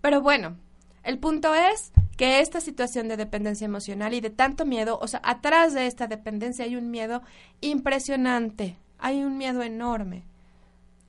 [0.00, 0.56] Pero bueno,
[1.04, 5.20] el punto es que esta situación de dependencia emocional y de tanto miedo, o sea,
[5.22, 7.22] atrás de esta dependencia hay un miedo
[7.60, 10.24] impresionante, hay un miedo enorme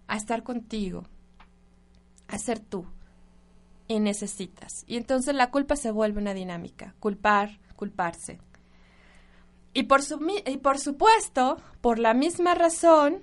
[0.07, 1.03] a estar contigo,
[2.27, 2.85] a ser tú.
[3.89, 4.83] Y necesitas.
[4.85, 6.93] Y entonces la culpa se vuelve una dinámica.
[6.99, 8.39] Culpar, culparse.
[9.73, 13.21] Y por, su, y por supuesto, por la misma razón,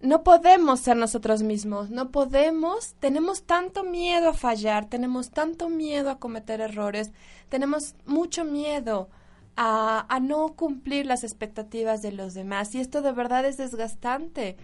[0.00, 6.10] no podemos ser nosotros mismos, no podemos, tenemos tanto miedo a fallar, tenemos tanto miedo
[6.10, 7.10] a cometer errores,
[7.48, 9.08] tenemos mucho miedo
[9.56, 14.56] a, a no cumplir las expectativas de los demás y esto de verdad es desgastante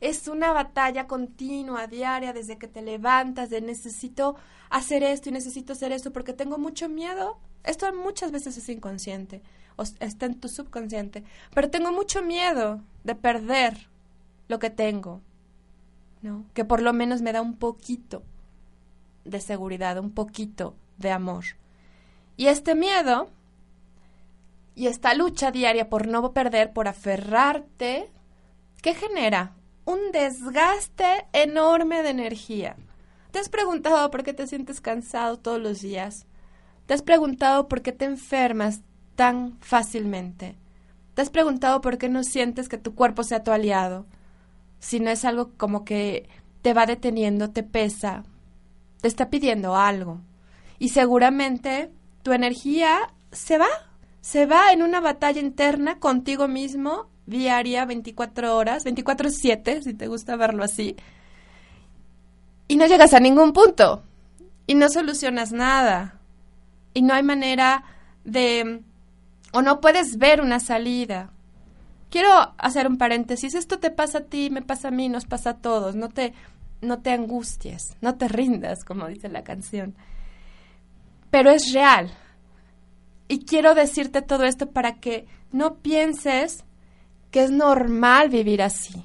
[0.00, 4.36] es una batalla continua, diaria, desde que te levantas, de necesito
[4.70, 7.38] hacer esto y necesito hacer esto porque tengo mucho miedo.
[7.64, 9.42] Esto muchas veces es inconsciente,
[9.76, 13.88] o está en tu subconsciente, pero tengo mucho miedo de perder
[14.48, 15.20] lo que tengo,
[16.22, 16.44] ¿no?
[16.54, 18.22] Que por lo menos me da un poquito
[19.24, 21.44] de seguridad, un poquito de amor.
[22.36, 23.30] Y este miedo
[24.76, 28.10] y esta lucha diaria por no perder, por aferrarte,
[28.82, 29.54] ¿qué genera?
[29.86, 32.76] Un desgaste enorme de energía.
[33.30, 36.26] ¿Te has preguntado por qué te sientes cansado todos los días?
[36.86, 38.82] ¿Te has preguntado por qué te enfermas
[39.14, 40.56] tan fácilmente?
[41.14, 44.06] ¿Te has preguntado por qué no sientes que tu cuerpo sea tu aliado?
[44.80, 46.28] Si no es algo como que
[46.62, 48.24] te va deteniendo, te pesa,
[49.00, 50.20] te está pidiendo algo.
[50.80, 53.68] Y seguramente tu energía se va,
[54.20, 60.36] se va en una batalla interna contigo mismo diaria, 24 horas, 24/7, si te gusta
[60.36, 60.96] verlo así,
[62.68, 64.02] y no llegas a ningún punto,
[64.66, 66.18] y no solucionas nada,
[66.94, 67.84] y no hay manera
[68.24, 68.82] de,
[69.52, 71.30] o no puedes ver una salida.
[72.10, 75.50] Quiero hacer un paréntesis, esto te pasa a ti, me pasa a mí, nos pasa
[75.50, 76.32] a todos, no te,
[76.80, 79.94] no te angusties, no te rindas, como dice la canción.
[81.30, 82.10] Pero es real.
[83.28, 86.64] Y quiero decirte todo esto para que no pienses
[87.36, 89.04] que es normal vivir así.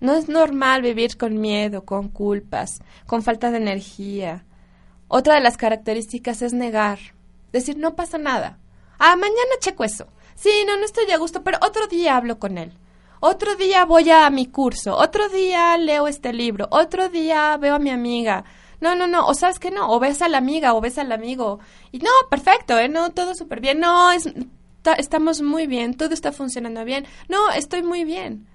[0.00, 4.44] No es normal vivir con miedo, con culpas, con falta de energía.
[5.06, 6.98] Otra de las características es negar,
[7.52, 8.58] decir no pasa nada.
[8.98, 10.08] Ah, mañana checo eso.
[10.34, 12.72] Sí, no, no estoy a gusto, pero otro día hablo con él.
[13.20, 17.78] Otro día voy a mi curso, otro día leo este libro, otro día veo a
[17.78, 18.42] mi amiga.
[18.80, 21.12] No, no, no, o sabes que no, o ves a la amiga o ves al
[21.12, 21.60] amigo.
[21.92, 22.88] Y no, perfecto, ¿eh?
[22.88, 23.78] No, todo súper bien.
[23.78, 24.28] No, es,
[24.98, 27.06] estamos muy bien, todo está funcionando bien.
[27.28, 28.46] No, estoy muy bien.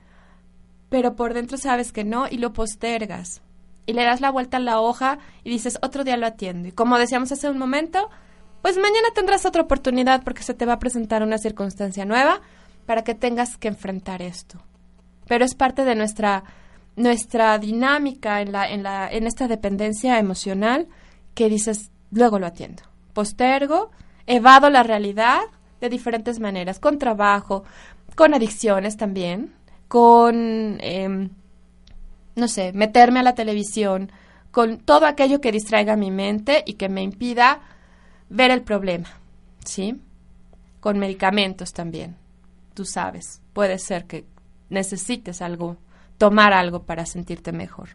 [0.89, 3.41] Pero por dentro sabes que no y lo postergas.
[3.85, 6.67] Y le das la vuelta a la hoja y dices, otro día lo atiendo.
[6.67, 8.09] Y como decíamos hace un momento,
[8.61, 12.41] pues mañana tendrás otra oportunidad porque se te va a presentar una circunstancia nueva
[12.85, 14.59] para que tengas que enfrentar esto.
[15.27, 16.43] Pero es parte de nuestra
[16.95, 20.87] nuestra dinámica en, la, en, la, en esta dependencia emocional
[21.33, 22.83] que dices, luego lo atiendo.
[23.13, 23.91] Postergo,
[24.25, 25.41] evado la realidad
[25.81, 27.63] de diferentes maneras, con trabajo,
[28.15, 29.53] con adicciones también,
[29.87, 31.29] con, em,
[32.35, 34.11] no sé, meterme a la televisión,
[34.51, 37.61] con todo aquello que distraiga mi mente y que me impida
[38.29, 39.09] ver el problema,
[39.63, 39.99] ¿sí?
[40.79, 42.15] Con medicamentos también,
[42.73, 44.25] tú sabes, puede ser que
[44.69, 45.77] necesites algo,
[46.17, 47.89] tomar algo para sentirte mejor.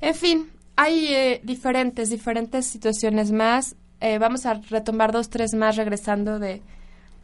[0.00, 3.76] En fin, hay eh, diferentes, diferentes situaciones más.
[4.00, 6.62] Eh, vamos a retomar dos, tres más regresando de,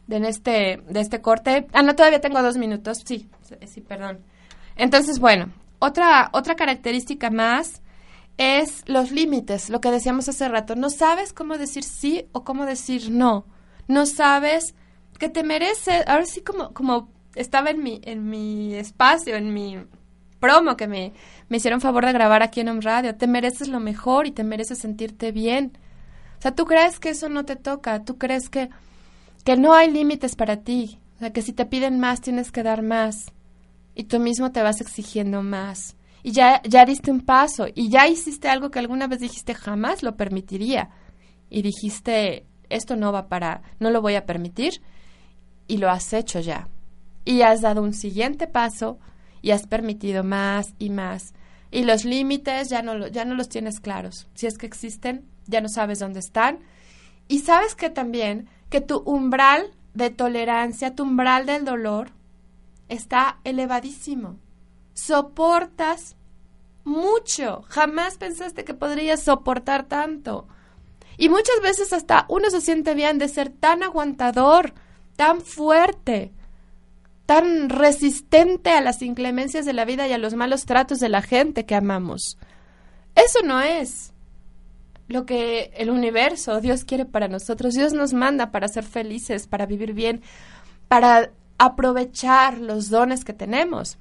[0.07, 1.67] de, este, de este corte.
[1.73, 3.03] Ah, no, todavía tengo dos minutos.
[3.05, 3.29] Sí,
[3.65, 4.19] sí, perdón.
[4.75, 7.81] Entonces, bueno, otra, otra característica más
[8.37, 10.75] es los límites, lo que decíamos hace rato.
[10.75, 13.45] No sabes cómo decir sí o cómo decir no.
[13.87, 14.75] No sabes
[15.19, 19.77] que te merece, ahora sí como, como estaba en mi, en mi espacio, en mi
[20.39, 21.13] promo que me,
[21.47, 24.43] me hicieron favor de grabar aquí en un radio, te mereces lo mejor y te
[24.43, 25.77] mereces sentirte bien.
[26.39, 28.69] O sea, tú crees que eso no te toca, tú crees que,
[29.43, 32.63] que no hay límites para ti, o sea, que si te piden más tienes que
[32.63, 33.31] dar más.
[33.95, 35.95] Y tú mismo te vas exigiendo más.
[36.23, 37.67] Y ya, ya diste un paso.
[37.75, 40.89] Y ya hiciste algo que alguna vez dijiste jamás lo permitiría.
[41.49, 44.81] Y dijiste esto no va para, no lo voy a permitir.
[45.67, 46.67] Y lo has hecho ya.
[47.25, 48.99] Y has dado un siguiente paso
[49.41, 51.33] y has permitido más y más.
[51.71, 54.27] Y los límites ya no, ya no los tienes claros.
[54.33, 56.59] Si es que existen, ya no sabes dónde están.
[57.27, 62.09] Y sabes que también que tu umbral de tolerancia, tu umbral del dolor,
[62.89, 64.39] está elevadísimo
[64.93, 66.15] soportas
[66.83, 67.63] mucho.
[67.69, 70.47] Jamás pensaste que podrías soportar tanto.
[71.17, 74.73] Y muchas veces hasta uno se siente bien de ser tan aguantador,
[75.15, 76.31] tan fuerte,
[77.25, 81.21] tan resistente a las inclemencias de la vida y a los malos tratos de la
[81.21, 82.37] gente que amamos.
[83.15, 84.12] Eso no es
[85.07, 87.73] lo que el universo, Dios quiere para nosotros.
[87.73, 90.21] Dios nos manda para ser felices, para vivir bien,
[90.87, 93.97] para aprovechar los dones que tenemos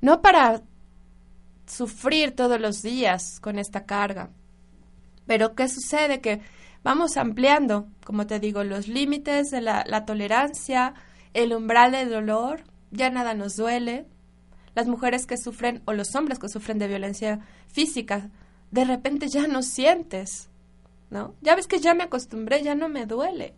[0.00, 0.62] no para
[1.66, 4.30] sufrir todos los días con esta carga.
[5.26, 6.20] Pero ¿qué sucede?
[6.20, 6.40] Que
[6.82, 10.94] vamos ampliando, como te digo, los límites de la, la tolerancia,
[11.34, 14.06] el umbral del dolor, ya nada nos duele.
[14.74, 18.30] Las mujeres que sufren o los hombres que sufren de violencia física,
[18.70, 20.48] de repente ya no sientes,
[21.10, 21.34] ¿no?
[21.40, 23.54] Ya ves que ya me acostumbré, ya no me duele.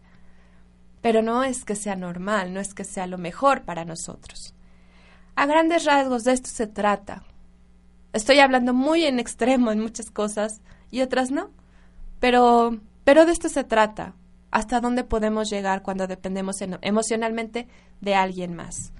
[1.00, 4.54] Pero no es que sea normal, no es que sea lo mejor para nosotros.
[5.34, 7.22] A grandes rasgos de esto se trata.
[8.12, 11.50] Estoy hablando muy en extremo en muchas cosas y otras no.
[12.18, 14.14] Pero, pero de esto se trata.
[14.50, 17.68] Hasta dónde podemos llegar cuando dependemos emocionalmente
[18.00, 18.92] de alguien más.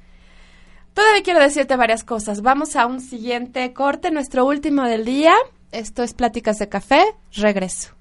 [0.94, 2.40] Todavía quiero decirte varias cosas.
[2.40, 5.34] Vamos a un siguiente corte, nuestro último del día.
[5.72, 7.00] Esto es Pláticas de Café.
[7.32, 7.94] Regreso.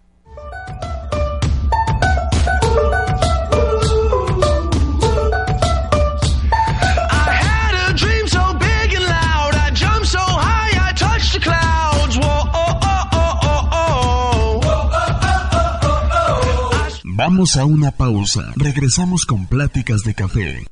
[17.04, 18.54] Vamos a una pausa.
[18.56, 20.66] Regresamos con Pláticas de Café.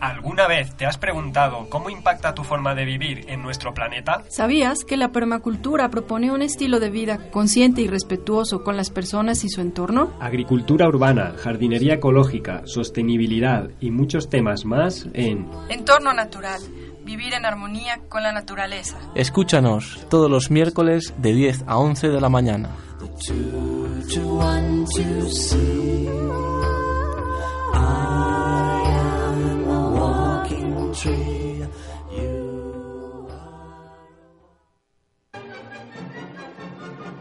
[0.00, 4.24] ¿Alguna vez te has preguntado cómo impacta tu forma de vivir en nuestro planeta?
[4.28, 9.44] ¿Sabías que la permacultura propone un estilo de vida consciente y respetuoso con las personas
[9.44, 10.14] y su entorno?
[10.18, 16.60] Agricultura urbana, jardinería ecológica, sostenibilidad y muchos temas más en Entorno natural.
[17.04, 18.98] Vivir en armonía con la naturaleza.
[19.14, 22.70] Escúchanos todos los miércoles de 10 a 11 de la mañana.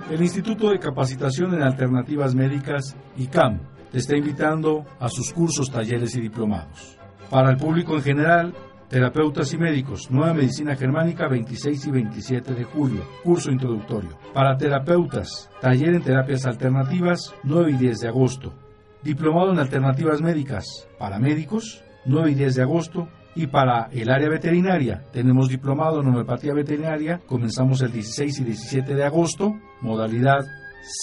[0.09, 3.59] El Instituto de Capacitación en Alternativas Médicas, ICAM,
[3.91, 6.97] te está invitando a sus cursos, talleres y diplomados.
[7.29, 8.53] Para el público en general,
[8.89, 14.17] Terapeutas y médicos, Nueva Medicina Germánica, 26 y 27 de julio, curso introductorio.
[14.33, 18.51] Para terapeutas, taller en terapias alternativas, 9 y 10 de agosto.
[19.03, 23.07] Diplomado en alternativas médicas, para médicos, 9 y 10 de agosto.
[23.35, 28.95] Y para el área veterinaria, tenemos diplomado en homeopatía veterinaria, comenzamos el 16 y 17
[28.95, 30.45] de agosto, modalidad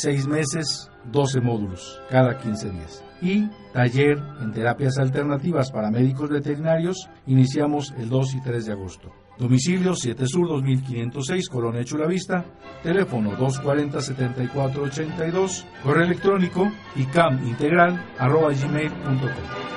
[0.00, 3.02] 6 meses, 12 módulos, cada 15 días.
[3.22, 7.08] Y taller en terapias alternativas para médicos veterinarios.
[7.26, 9.10] Iniciamos el 2 y 3 de agosto.
[9.38, 12.44] Domicilio 7 Sur 2506, Colonia Chulavista,
[12.82, 19.75] teléfono 240-7482, correo electrónico icamintegral.gmail.com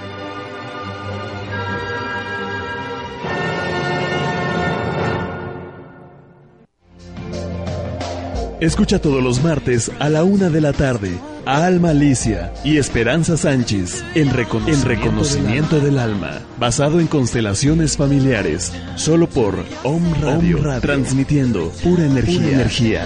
[8.59, 13.37] Escucha todos los martes a la una de la tarde a Alma Alicia y Esperanza
[13.37, 16.41] Sánchez en Reconocimiento, Reconocimiento del, alma.
[16.59, 22.39] basado en constelaciones familiares, solo por Om Radio, transmitiendo pura energía.
[22.39, 23.05] Pura energía.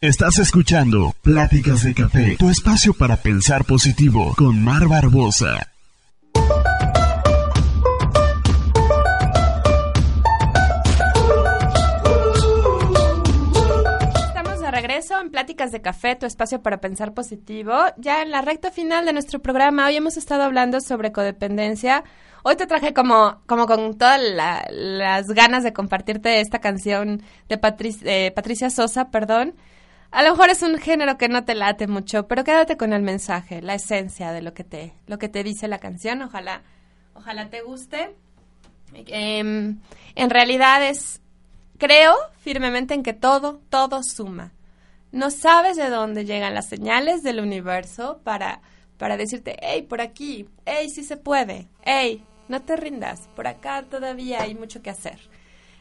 [0.00, 5.73] Estás escuchando Pláticas de Café, tu espacio para pensar positivo con Mar Barbosa.
[15.54, 17.72] De Café, tu espacio para pensar positivo.
[17.96, 22.02] Ya en la recta final de nuestro programa, hoy hemos estado hablando sobre codependencia.
[22.42, 24.20] Hoy te traje como, como con todas
[24.68, 29.54] las ganas de compartirte esta canción de Patricia Sosa, perdón.
[30.10, 33.02] A lo mejor es un género que no te late mucho, pero quédate con el
[33.02, 36.20] mensaje, la esencia de lo que te, lo que te dice la canción.
[36.20, 36.62] Ojalá,
[37.14, 38.12] ojalá te guste.
[38.92, 39.78] Em,
[40.16, 41.20] en realidad es,
[41.78, 44.50] creo firmemente en que todo, todo suma
[45.14, 48.60] no sabes de dónde llegan las señales del universo para,
[48.98, 53.84] para decirte, hey, por aquí, hey, sí se puede, hey, no te rindas, por acá
[53.88, 55.20] todavía hay mucho que hacer.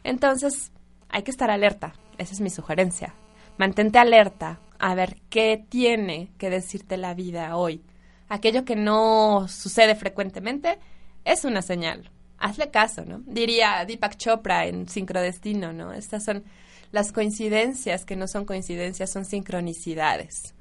[0.04, 0.72] Entonces,
[1.10, 3.16] hay que estar alerta, esa es mi sugerencia.
[3.58, 7.82] Mantente alerta a ver qué tiene que decirte la vida hoy.
[8.30, 10.78] Aquello que no sucede frecuentemente
[11.26, 12.12] es una señal.
[12.44, 13.22] Hazle caso, ¿no?
[13.26, 15.94] Diría Deepak Chopra en Sincrodestino, ¿no?
[15.94, 16.44] Estas son
[16.92, 20.54] las coincidencias que no son coincidencias son sincronicidades.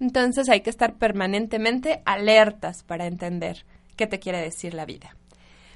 [0.00, 3.64] Entonces hay que estar permanentemente alertas para entender
[3.96, 5.16] qué te quiere decir la vida.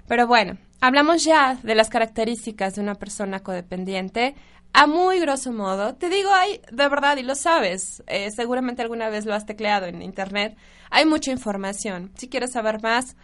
[0.06, 4.34] Pero bueno, hablamos ya de las características de una persona codependiente.
[4.74, 9.08] A muy grosso modo, te digo, hay, de verdad, y lo sabes, eh, seguramente alguna
[9.08, 10.58] vez lo has tecleado en Internet,
[10.90, 12.12] hay mucha información.
[12.16, 13.16] Si quieres saber más,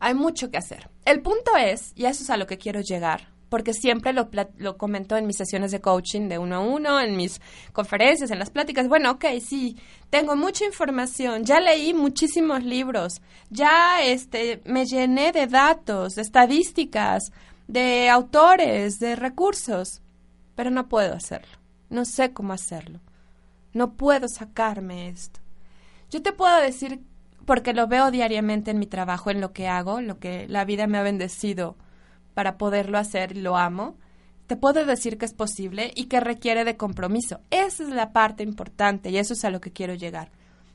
[0.00, 0.90] hay mucho que hacer.
[1.04, 4.28] El punto es, y eso es a lo que quiero llegar, porque siempre lo,
[4.58, 4.76] lo
[5.16, 7.40] en mis sesiones de coaching de uno a uno, en mis
[7.72, 8.88] conferencias, en las pláticas.
[8.88, 9.76] Bueno, ok, sí,
[10.10, 13.20] tengo mucha información, ya leí muchísimos libros,
[13.50, 17.32] ya este, me llené de datos, de estadísticas,
[17.66, 20.02] de autores, de recursos,
[20.54, 23.00] pero no puedo hacerlo, no sé cómo hacerlo,
[23.72, 25.40] no puedo sacarme esto.
[26.10, 27.02] Yo te puedo decir,
[27.48, 30.86] porque lo veo diariamente en mi trabajo, en lo que hago, lo que la vida
[30.86, 31.76] me ha bendecido
[32.34, 33.96] para poderlo hacer lo amo,
[34.46, 37.40] te puedo decir que es posible y que requiere de compromiso.
[37.50, 40.30] Esa es la parte importante y eso es a lo que quiero llegar.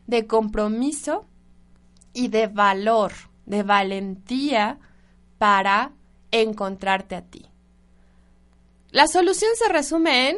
[0.07, 1.27] De compromiso
[2.11, 3.11] y de valor,
[3.45, 4.79] de valentía
[5.37, 5.91] para
[6.31, 7.45] encontrarte a ti.
[8.89, 10.37] La solución se resume en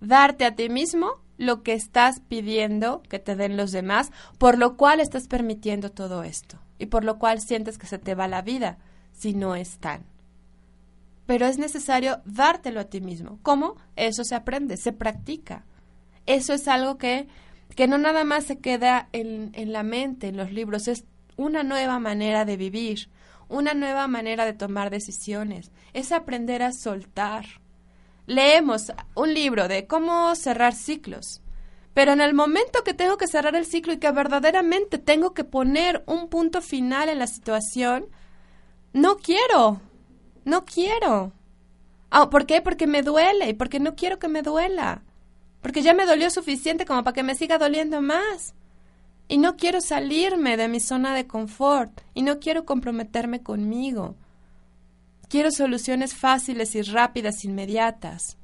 [0.00, 4.76] darte a ti mismo lo que estás pidiendo que te den los demás, por lo
[4.76, 8.42] cual estás permitiendo todo esto y por lo cual sientes que se te va la
[8.42, 8.78] vida
[9.12, 10.04] si no están
[11.26, 13.38] pero es necesario dártelo a ti mismo.
[13.42, 13.76] ¿Cómo?
[13.96, 15.64] Eso se aprende, se practica.
[16.26, 17.28] Eso es algo que,
[17.76, 21.04] que no nada más se queda en, en la mente, en los libros, es
[21.36, 23.08] una nueva manera de vivir,
[23.48, 27.44] una nueva manera de tomar decisiones, es aprender a soltar.
[28.26, 31.42] Leemos un libro de cómo cerrar ciclos,
[31.92, 35.44] pero en el momento que tengo que cerrar el ciclo y que verdaderamente tengo que
[35.44, 38.06] poner un punto final en la situación,
[38.92, 39.80] no quiero,
[40.44, 41.32] no quiero.
[42.10, 42.62] Ah, ¿Por qué?
[42.62, 45.02] Porque me duele y porque no quiero que me duela.
[45.60, 48.54] Porque ya me dolió suficiente como para que me siga doliendo más.
[49.28, 54.16] Y no quiero salirme de mi zona de confort y no quiero comprometerme conmigo.
[55.28, 58.36] Quiero soluciones fáciles y rápidas, inmediatas.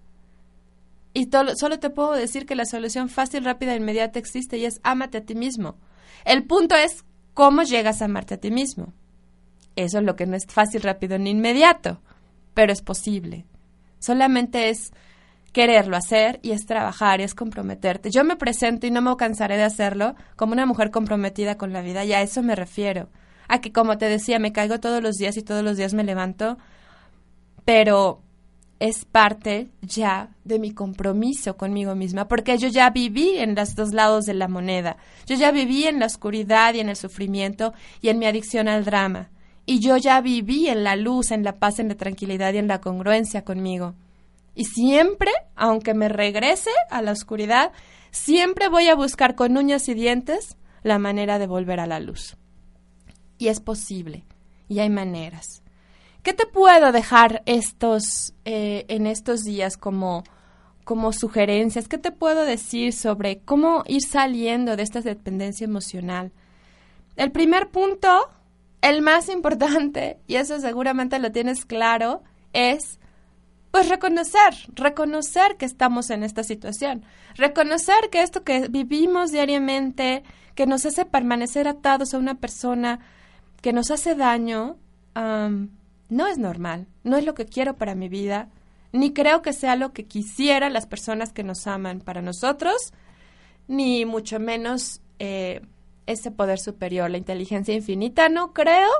[1.12, 4.80] Y solo te puedo decir que la solución fácil, rápida e inmediata existe y es
[4.82, 5.76] ámate a ti mismo.
[6.24, 7.04] El punto es
[7.34, 8.92] cómo llegas a amarte a ti mismo.
[9.76, 12.00] Eso es lo que no es fácil, rápido ni inmediato,
[12.54, 13.46] pero es posible.
[13.98, 14.92] Solamente es
[15.52, 18.10] quererlo hacer y es trabajar y es comprometerte.
[18.10, 21.82] Yo me presento y no me cansaré de hacerlo como una mujer comprometida con la
[21.82, 23.08] vida y a eso me refiero.
[23.50, 26.04] A que, como te decía, me caigo todos los días y todos los días me
[26.04, 26.58] levanto,
[27.64, 28.22] pero
[28.78, 33.92] es parte ya de mi compromiso conmigo misma, porque yo ya viví en los dos
[33.92, 34.96] lados de la moneda.
[35.26, 38.84] Yo ya viví en la oscuridad y en el sufrimiento y en mi adicción al
[38.84, 39.30] drama
[39.70, 42.66] y yo ya viví en la luz, en la paz, en la tranquilidad y en
[42.66, 43.94] la congruencia conmigo.
[44.56, 47.70] Y siempre, aunque me regrese a la oscuridad,
[48.10, 52.36] siempre voy a buscar con uñas y dientes la manera de volver a la luz.
[53.40, 54.22] Y es posible,
[54.68, 55.62] y hay maneras.
[56.22, 60.24] ¿Qué te puedo dejar estos, eh, en estos días como,
[60.84, 61.88] como sugerencias?
[61.88, 66.32] ¿Qué te puedo decir sobre cómo ir saliendo de esta dependencia emocional?
[67.16, 68.28] El primer punto
[68.82, 72.22] el más importante, y eso seguramente lo tienes claro,
[72.52, 72.98] es
[73.70, 77.04] Pues reconocer, reconocer que estamos en esta situación,
[77.36, 80.24] reconocer que esto que vivimos diariamente,
[80.56, 82.98] que nos hace permanecer atados a una persona,
[83.60, 84.76] que nos hace daño,
[85.14, 88.48] no es normal, no es lo que quiero para mi vida,
[88.92, 92.92] ni creo que sea lo que quisieran las personas que nos aman para nosotros,
[93.68, 95.62] ni mucho menos eh,
[96.06, 98.90] ese poder superior, la inteligencia infinita, no creo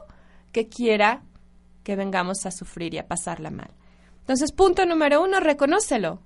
[0.52, 1.22] que quiera
[1.82, 3.70] que vengamos a sufrir y a pasarla mal.
[4.20, 6.20] Entonces, punto número uno, reconócelo.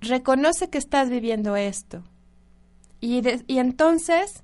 [0.00, 2.04] Reconoce que estás viviendo esto.
[3.00, 4.42] Y, y entonces,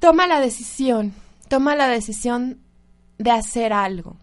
[0.00, 1.12] toma la decisión,
[1.48, 2.58] toma la decisión
[3.18, 4.16] de hacer algo.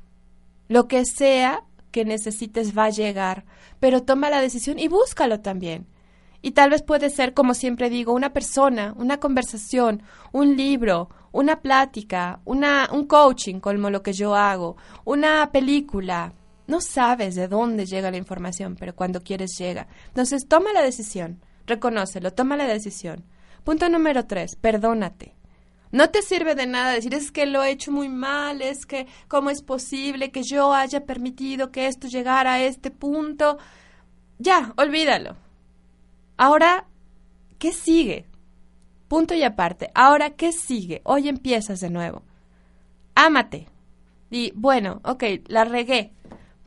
[0.67, 3.45] Lo que sea que necesites va a llegar,
[3.79, 5.87] pero toma la decisión y búscalo también.
[6.41, 10.01] Y tal vez puede ser, como siempre digo, una persona, una conversación,
[10.31, 16.33] un libro, una plática, una, un coaching, como lo que yo hago, una película.
[16.67, 19.87] No sabes de dónde llega la información, pero cuando quieres llega.
[20.07, 23.23] Entonces toma la decisión, reconócelo, toma la decisión.
[23.63, 25.36] Punto número tres, perdónate.
[25.91, 29.07] No te sirve de nada decir es que lo he hecho muy mal, es que
[29.27, 33.57] cómo es posible que yo haya permitido que esto llegara a este punto.
[34.37, 35.35] Ya, olvídalo.
[36.35, 36.85] Ahora,
[37.57, 38.25] ¿qué sigue?
[39.07, 39.89] Punto y aparte.
[39.95, 41.01] Ahora, ¿qué sigue?
[41.05, 42.23] Hoy empiezas de nuevo.
[43.15, 43.67] Ámate.
[44.29, 46.11] Y bueno, ok, la regué,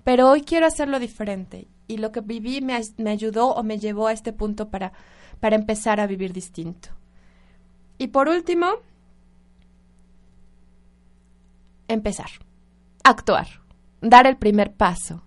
[0.02, 1.68] pero hoy quiero hacerlo diferente.
[1.86, 4.92] Y lo que viví me, me ayudó o me llevó a este punto para,
[5.40, 6.88] para empezar a vivir distinto.
[7.98, 8.76] Y por último,
[11.92, 12.30] empezar,
[13.04, 13.46] actuar,
[14.00, 15.24] dar el primer paso.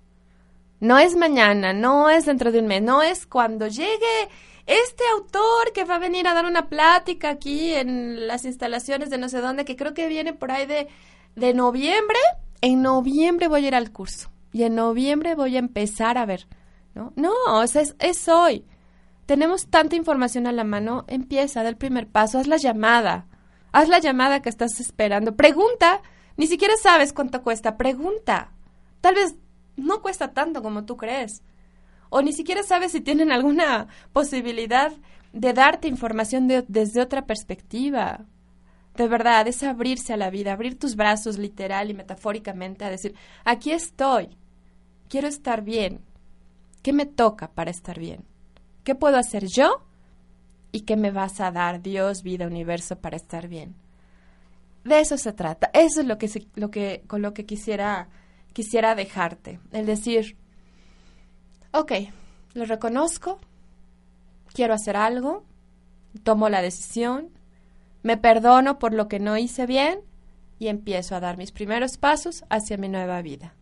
[0.79, 4.29] No es mañana, no es dentro de un mes, no es cuando llegue
[4.65, 9.17] este autor que va a venir a dar una plática aquí en las instalaciones de
[9.17, 10.87] no sé dónde, que creo que viene por ahí de,
[11.35, 12.19] de noviembre.
[12.61, 16.47] En noviembre voy a ir al curso y en noviembre voy a empezar a ver.
[16.95, 18.65] No, no o sea, es, es hoy.
[19.25, 23.25] Tenemos tanta información a la mano, empieza, da el primer paso, haz la llamada.
[23.71, 25.35] Haz la llamada que estás esperando.
[25.35, 26.01] Pregunta
[26.37, 27.77] ni siquiera sabes cuánto cuesta.
[27.77, 28.51] Pregunta.
[29.01, 29.35] Tal vez
[29.75, 31.43] no cuesta tanto como tú crees.
[32.09, 34.91] O ni siquiera sabes si tienen alguna posibilidad
[35.31, 38.25] de darte información desde otra perspectiva.
[38.95, 43.15] De verdad, es abrirse a la vida, abrir tus brazos literal y metafóricamente a decir,
[43.43, 44.37] aquí estoy,
[45.09, 46.01] quiero estar bien.
[46.83, 48.25] ¿Qué me toca para estar bien?
[48.83, 49.83] ¿Qué puedo hacer yo?
[50.71, 53.75] ¿Y qué me vas a dar Dios, vida, universo para estar bien?
[54.83, 55.69] De eso se trata.
[55.73, 58.09] Eso es lo que, lo que con lo que quisiera
[58.53, 59.59] quisiera dejarte.
[59.71, 60.37] El decir,
[61.71, 61.91] ok,
[62.53, 63.39] lo reconozco,
[64.53, 65.43] quiero hacer algo,
[66.23, 67.29] tomo la decisión,
[68.03, 70.01] me perdono por lo que no hice bien
[70.59, 73.55] y empiezo a dar mis primeros pasos hacia mi nueva vida.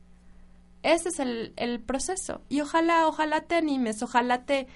[0.83, 2.41] Ese es el, el proceso.
[2.49, 4.67] Y ojalá, ojalá te animes, ojalá te...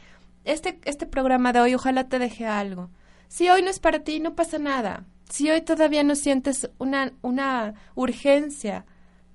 [0.45, 2.91] Este, este programa de hoy, ojalá te deje algo.
[3.27, 5.03] Si hoy no es para ti, no pasa nada.
[5.29, 8.85] Si hoy todavía no sientes una, una urgencia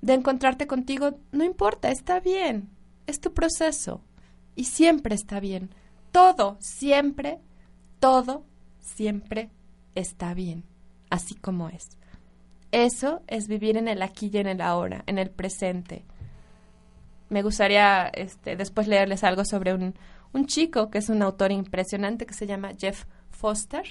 [0.00, 2.70] de encontrarte contigo, no importa, está bien.
[3.06, 4.00] Es tu proceso.
[4.54, 5.70] Y siempre está bien.
[6.12, 7.40] Todo, siempre,
[7.98, 8.44] todo,
[8.78, 9.50] siempre
[9.94, 10.64] está bien.
[11.10, 11.88] Así como es.
[12.72, 16.04] Eso es vivir en el aquí y en el ahora, en el presente.
[17.28, 19.94] Me gustaría este, después leerles algo sobre un,
[20.32, 23.84] un chico que es un autor impresionante que se llama Jeff Foster,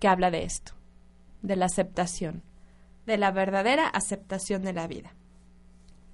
[0.00, 0.77] que habla de esto
[1.48, 2.44] de la aceptación,
[3.06, 5.14] de la verdadera aceptación de la vida.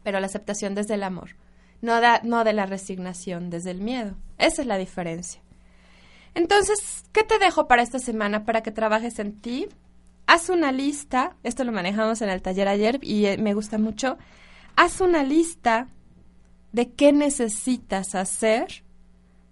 [0.02, 1.36] Pero la aceptación desde el amor,
[1.82, 4.14] no, da, no de la resignación, desde el miedo.
[4.38, 5.42] Esa es la diferencia.
[6.34, 9.68] Entonces, ¿qué te dejo para esta semana para que trabajes en ti?
[10.26, 14.16] Haz una lista, esto lo manejamos en el taller ayer y eh, me gusta mucho.
[14.76, 15.88] Haz una lista
[16.72, 18.82] de qué necesitas hacer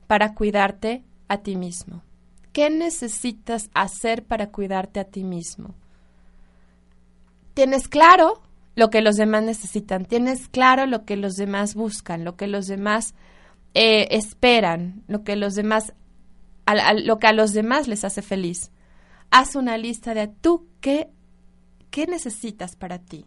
[0.06, 2.02] para cuidarte a ti mismo.
[2.52, 5.74] ¿Qué necesitas hacer para cuidarte a ti mismo?
[7.54, 8.42] Tienes claro
[8.74, 12.66] lo que los demás necesitan, tienes claro lo que los demás buscan, lo que los
[12.66, 13.14] demás
[13.74, 15.92] eh, esperan, lo que los demás,
[17.04, 18.70] lo que a los demás les hace feliz.
[19.30, 21.08] Haz una lista de tú qué,
[21.90, 23.26] qué necesitas para ti,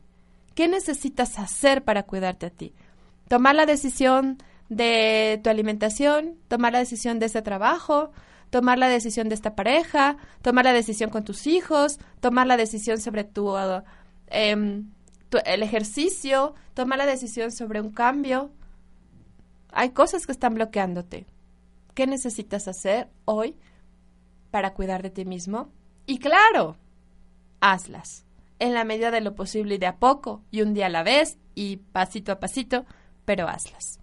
[0.53, 2.73] qué necesitas hacer para cuidarte a ti.
[3.27, 4.37] Tomar la decisión
[4.69, 8.11] de tu alimentación, tomar la decisión de ese trabajo,
[8.55, 13.01] tomar la decisión de esta pareja, tomar la decisión con tus hijos, tomar la decisión
[13.01, 13.53] sobre tu,
[14.27, 14.93] em,
[15.43, 18.51] el ejercicio, tomar la decisión sobre un cambio.
[19.73, 21.25] Hay cosas que están bloqueándote.
[21.95, 23.57] ¿Qué necesitas hacer hoy
[24.51, 25.67] para cuidar de ti mismo?
[26.05, 26.77] Y claro,
[27.59, 28.23] hazlas
[28.59, 31.03] en la medida de lo posible y de a poco, y un día a la
[31.03, 32.85] vez, y pasito a pasito,
[33.25, 33.99] pero hazlas.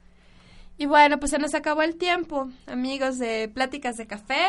[0.83, 4.49] Y bueno, pues se nos acabó el tiempo, amigos de Pláticas de Café.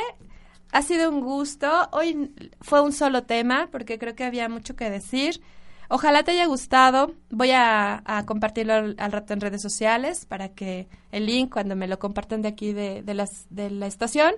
[0.71, 1.69] Ha sido un gusto.
[1.91, 5.41] Hoy fue un solo tema porque creo que había mucho que decir.
[5.89, 7.13] Ojalá te haya gustado.
[7.29, 11.99] Voy a, compartirlo al, rato en redes sociales para que el link, cuando me lo
[11.99, 14.34] compartan de aquí de, las, de la estación,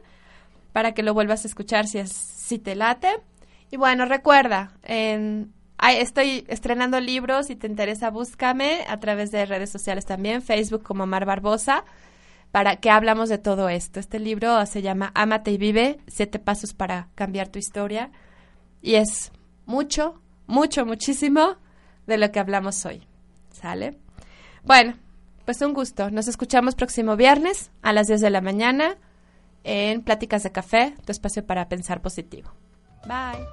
[0.74, 3.08] para que lo vuelvas a escuchar si, es, si te late.
[3.72, 5.54] Y bueno, recuerda, en,
[5.94, 11.06] estoy estrenando libros, si te interesa, búscame a través de redes sociales también, Facebook como
[11.06, 11.86] Mar Barbosa,
[12.52, 14.00] para que hablamos de todo esto.
[14.00, 18.12] Este libro se llama Amate y vive, siete pasos para cambiar tu historia.
[18.82, 19.32] Y es
[19.66, 21.58] mucho, mucho, muchísimo
[22.08, 23.04] de lo que hablamos hoy.
[23.52, 23.98] ¿Sale?
[24.64, 24.96] Bueno,
[25.46, 26.10] pues un gusto.
[26.10, 28.98] Nos escuchamos próximo viernes a las 10 de la mañana
[29.64, 32.52] en Pláticas de Café, tu espacio para pensar positivo.
[33.08, 33.46] Bye.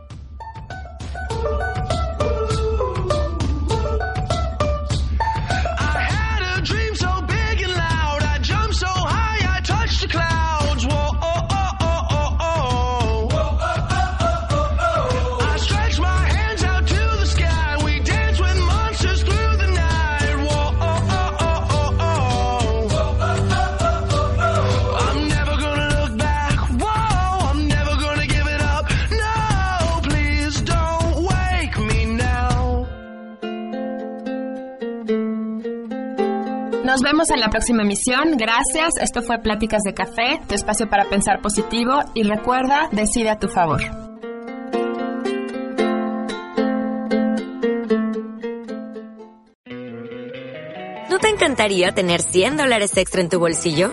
[36.93, 38.37] Nos vemos en la próxima emisión.
[38.37, 38.99] Gracias.
[39.01, 42.01] Esto fue Pláticas de Café, tu espacio para pensar positivo.
[42.13, 43.81] Y recuerda, decide a tu favor.
[51.09, 53.93] ¿No te encantaría tener 100 dólares extra en tu bolsillo?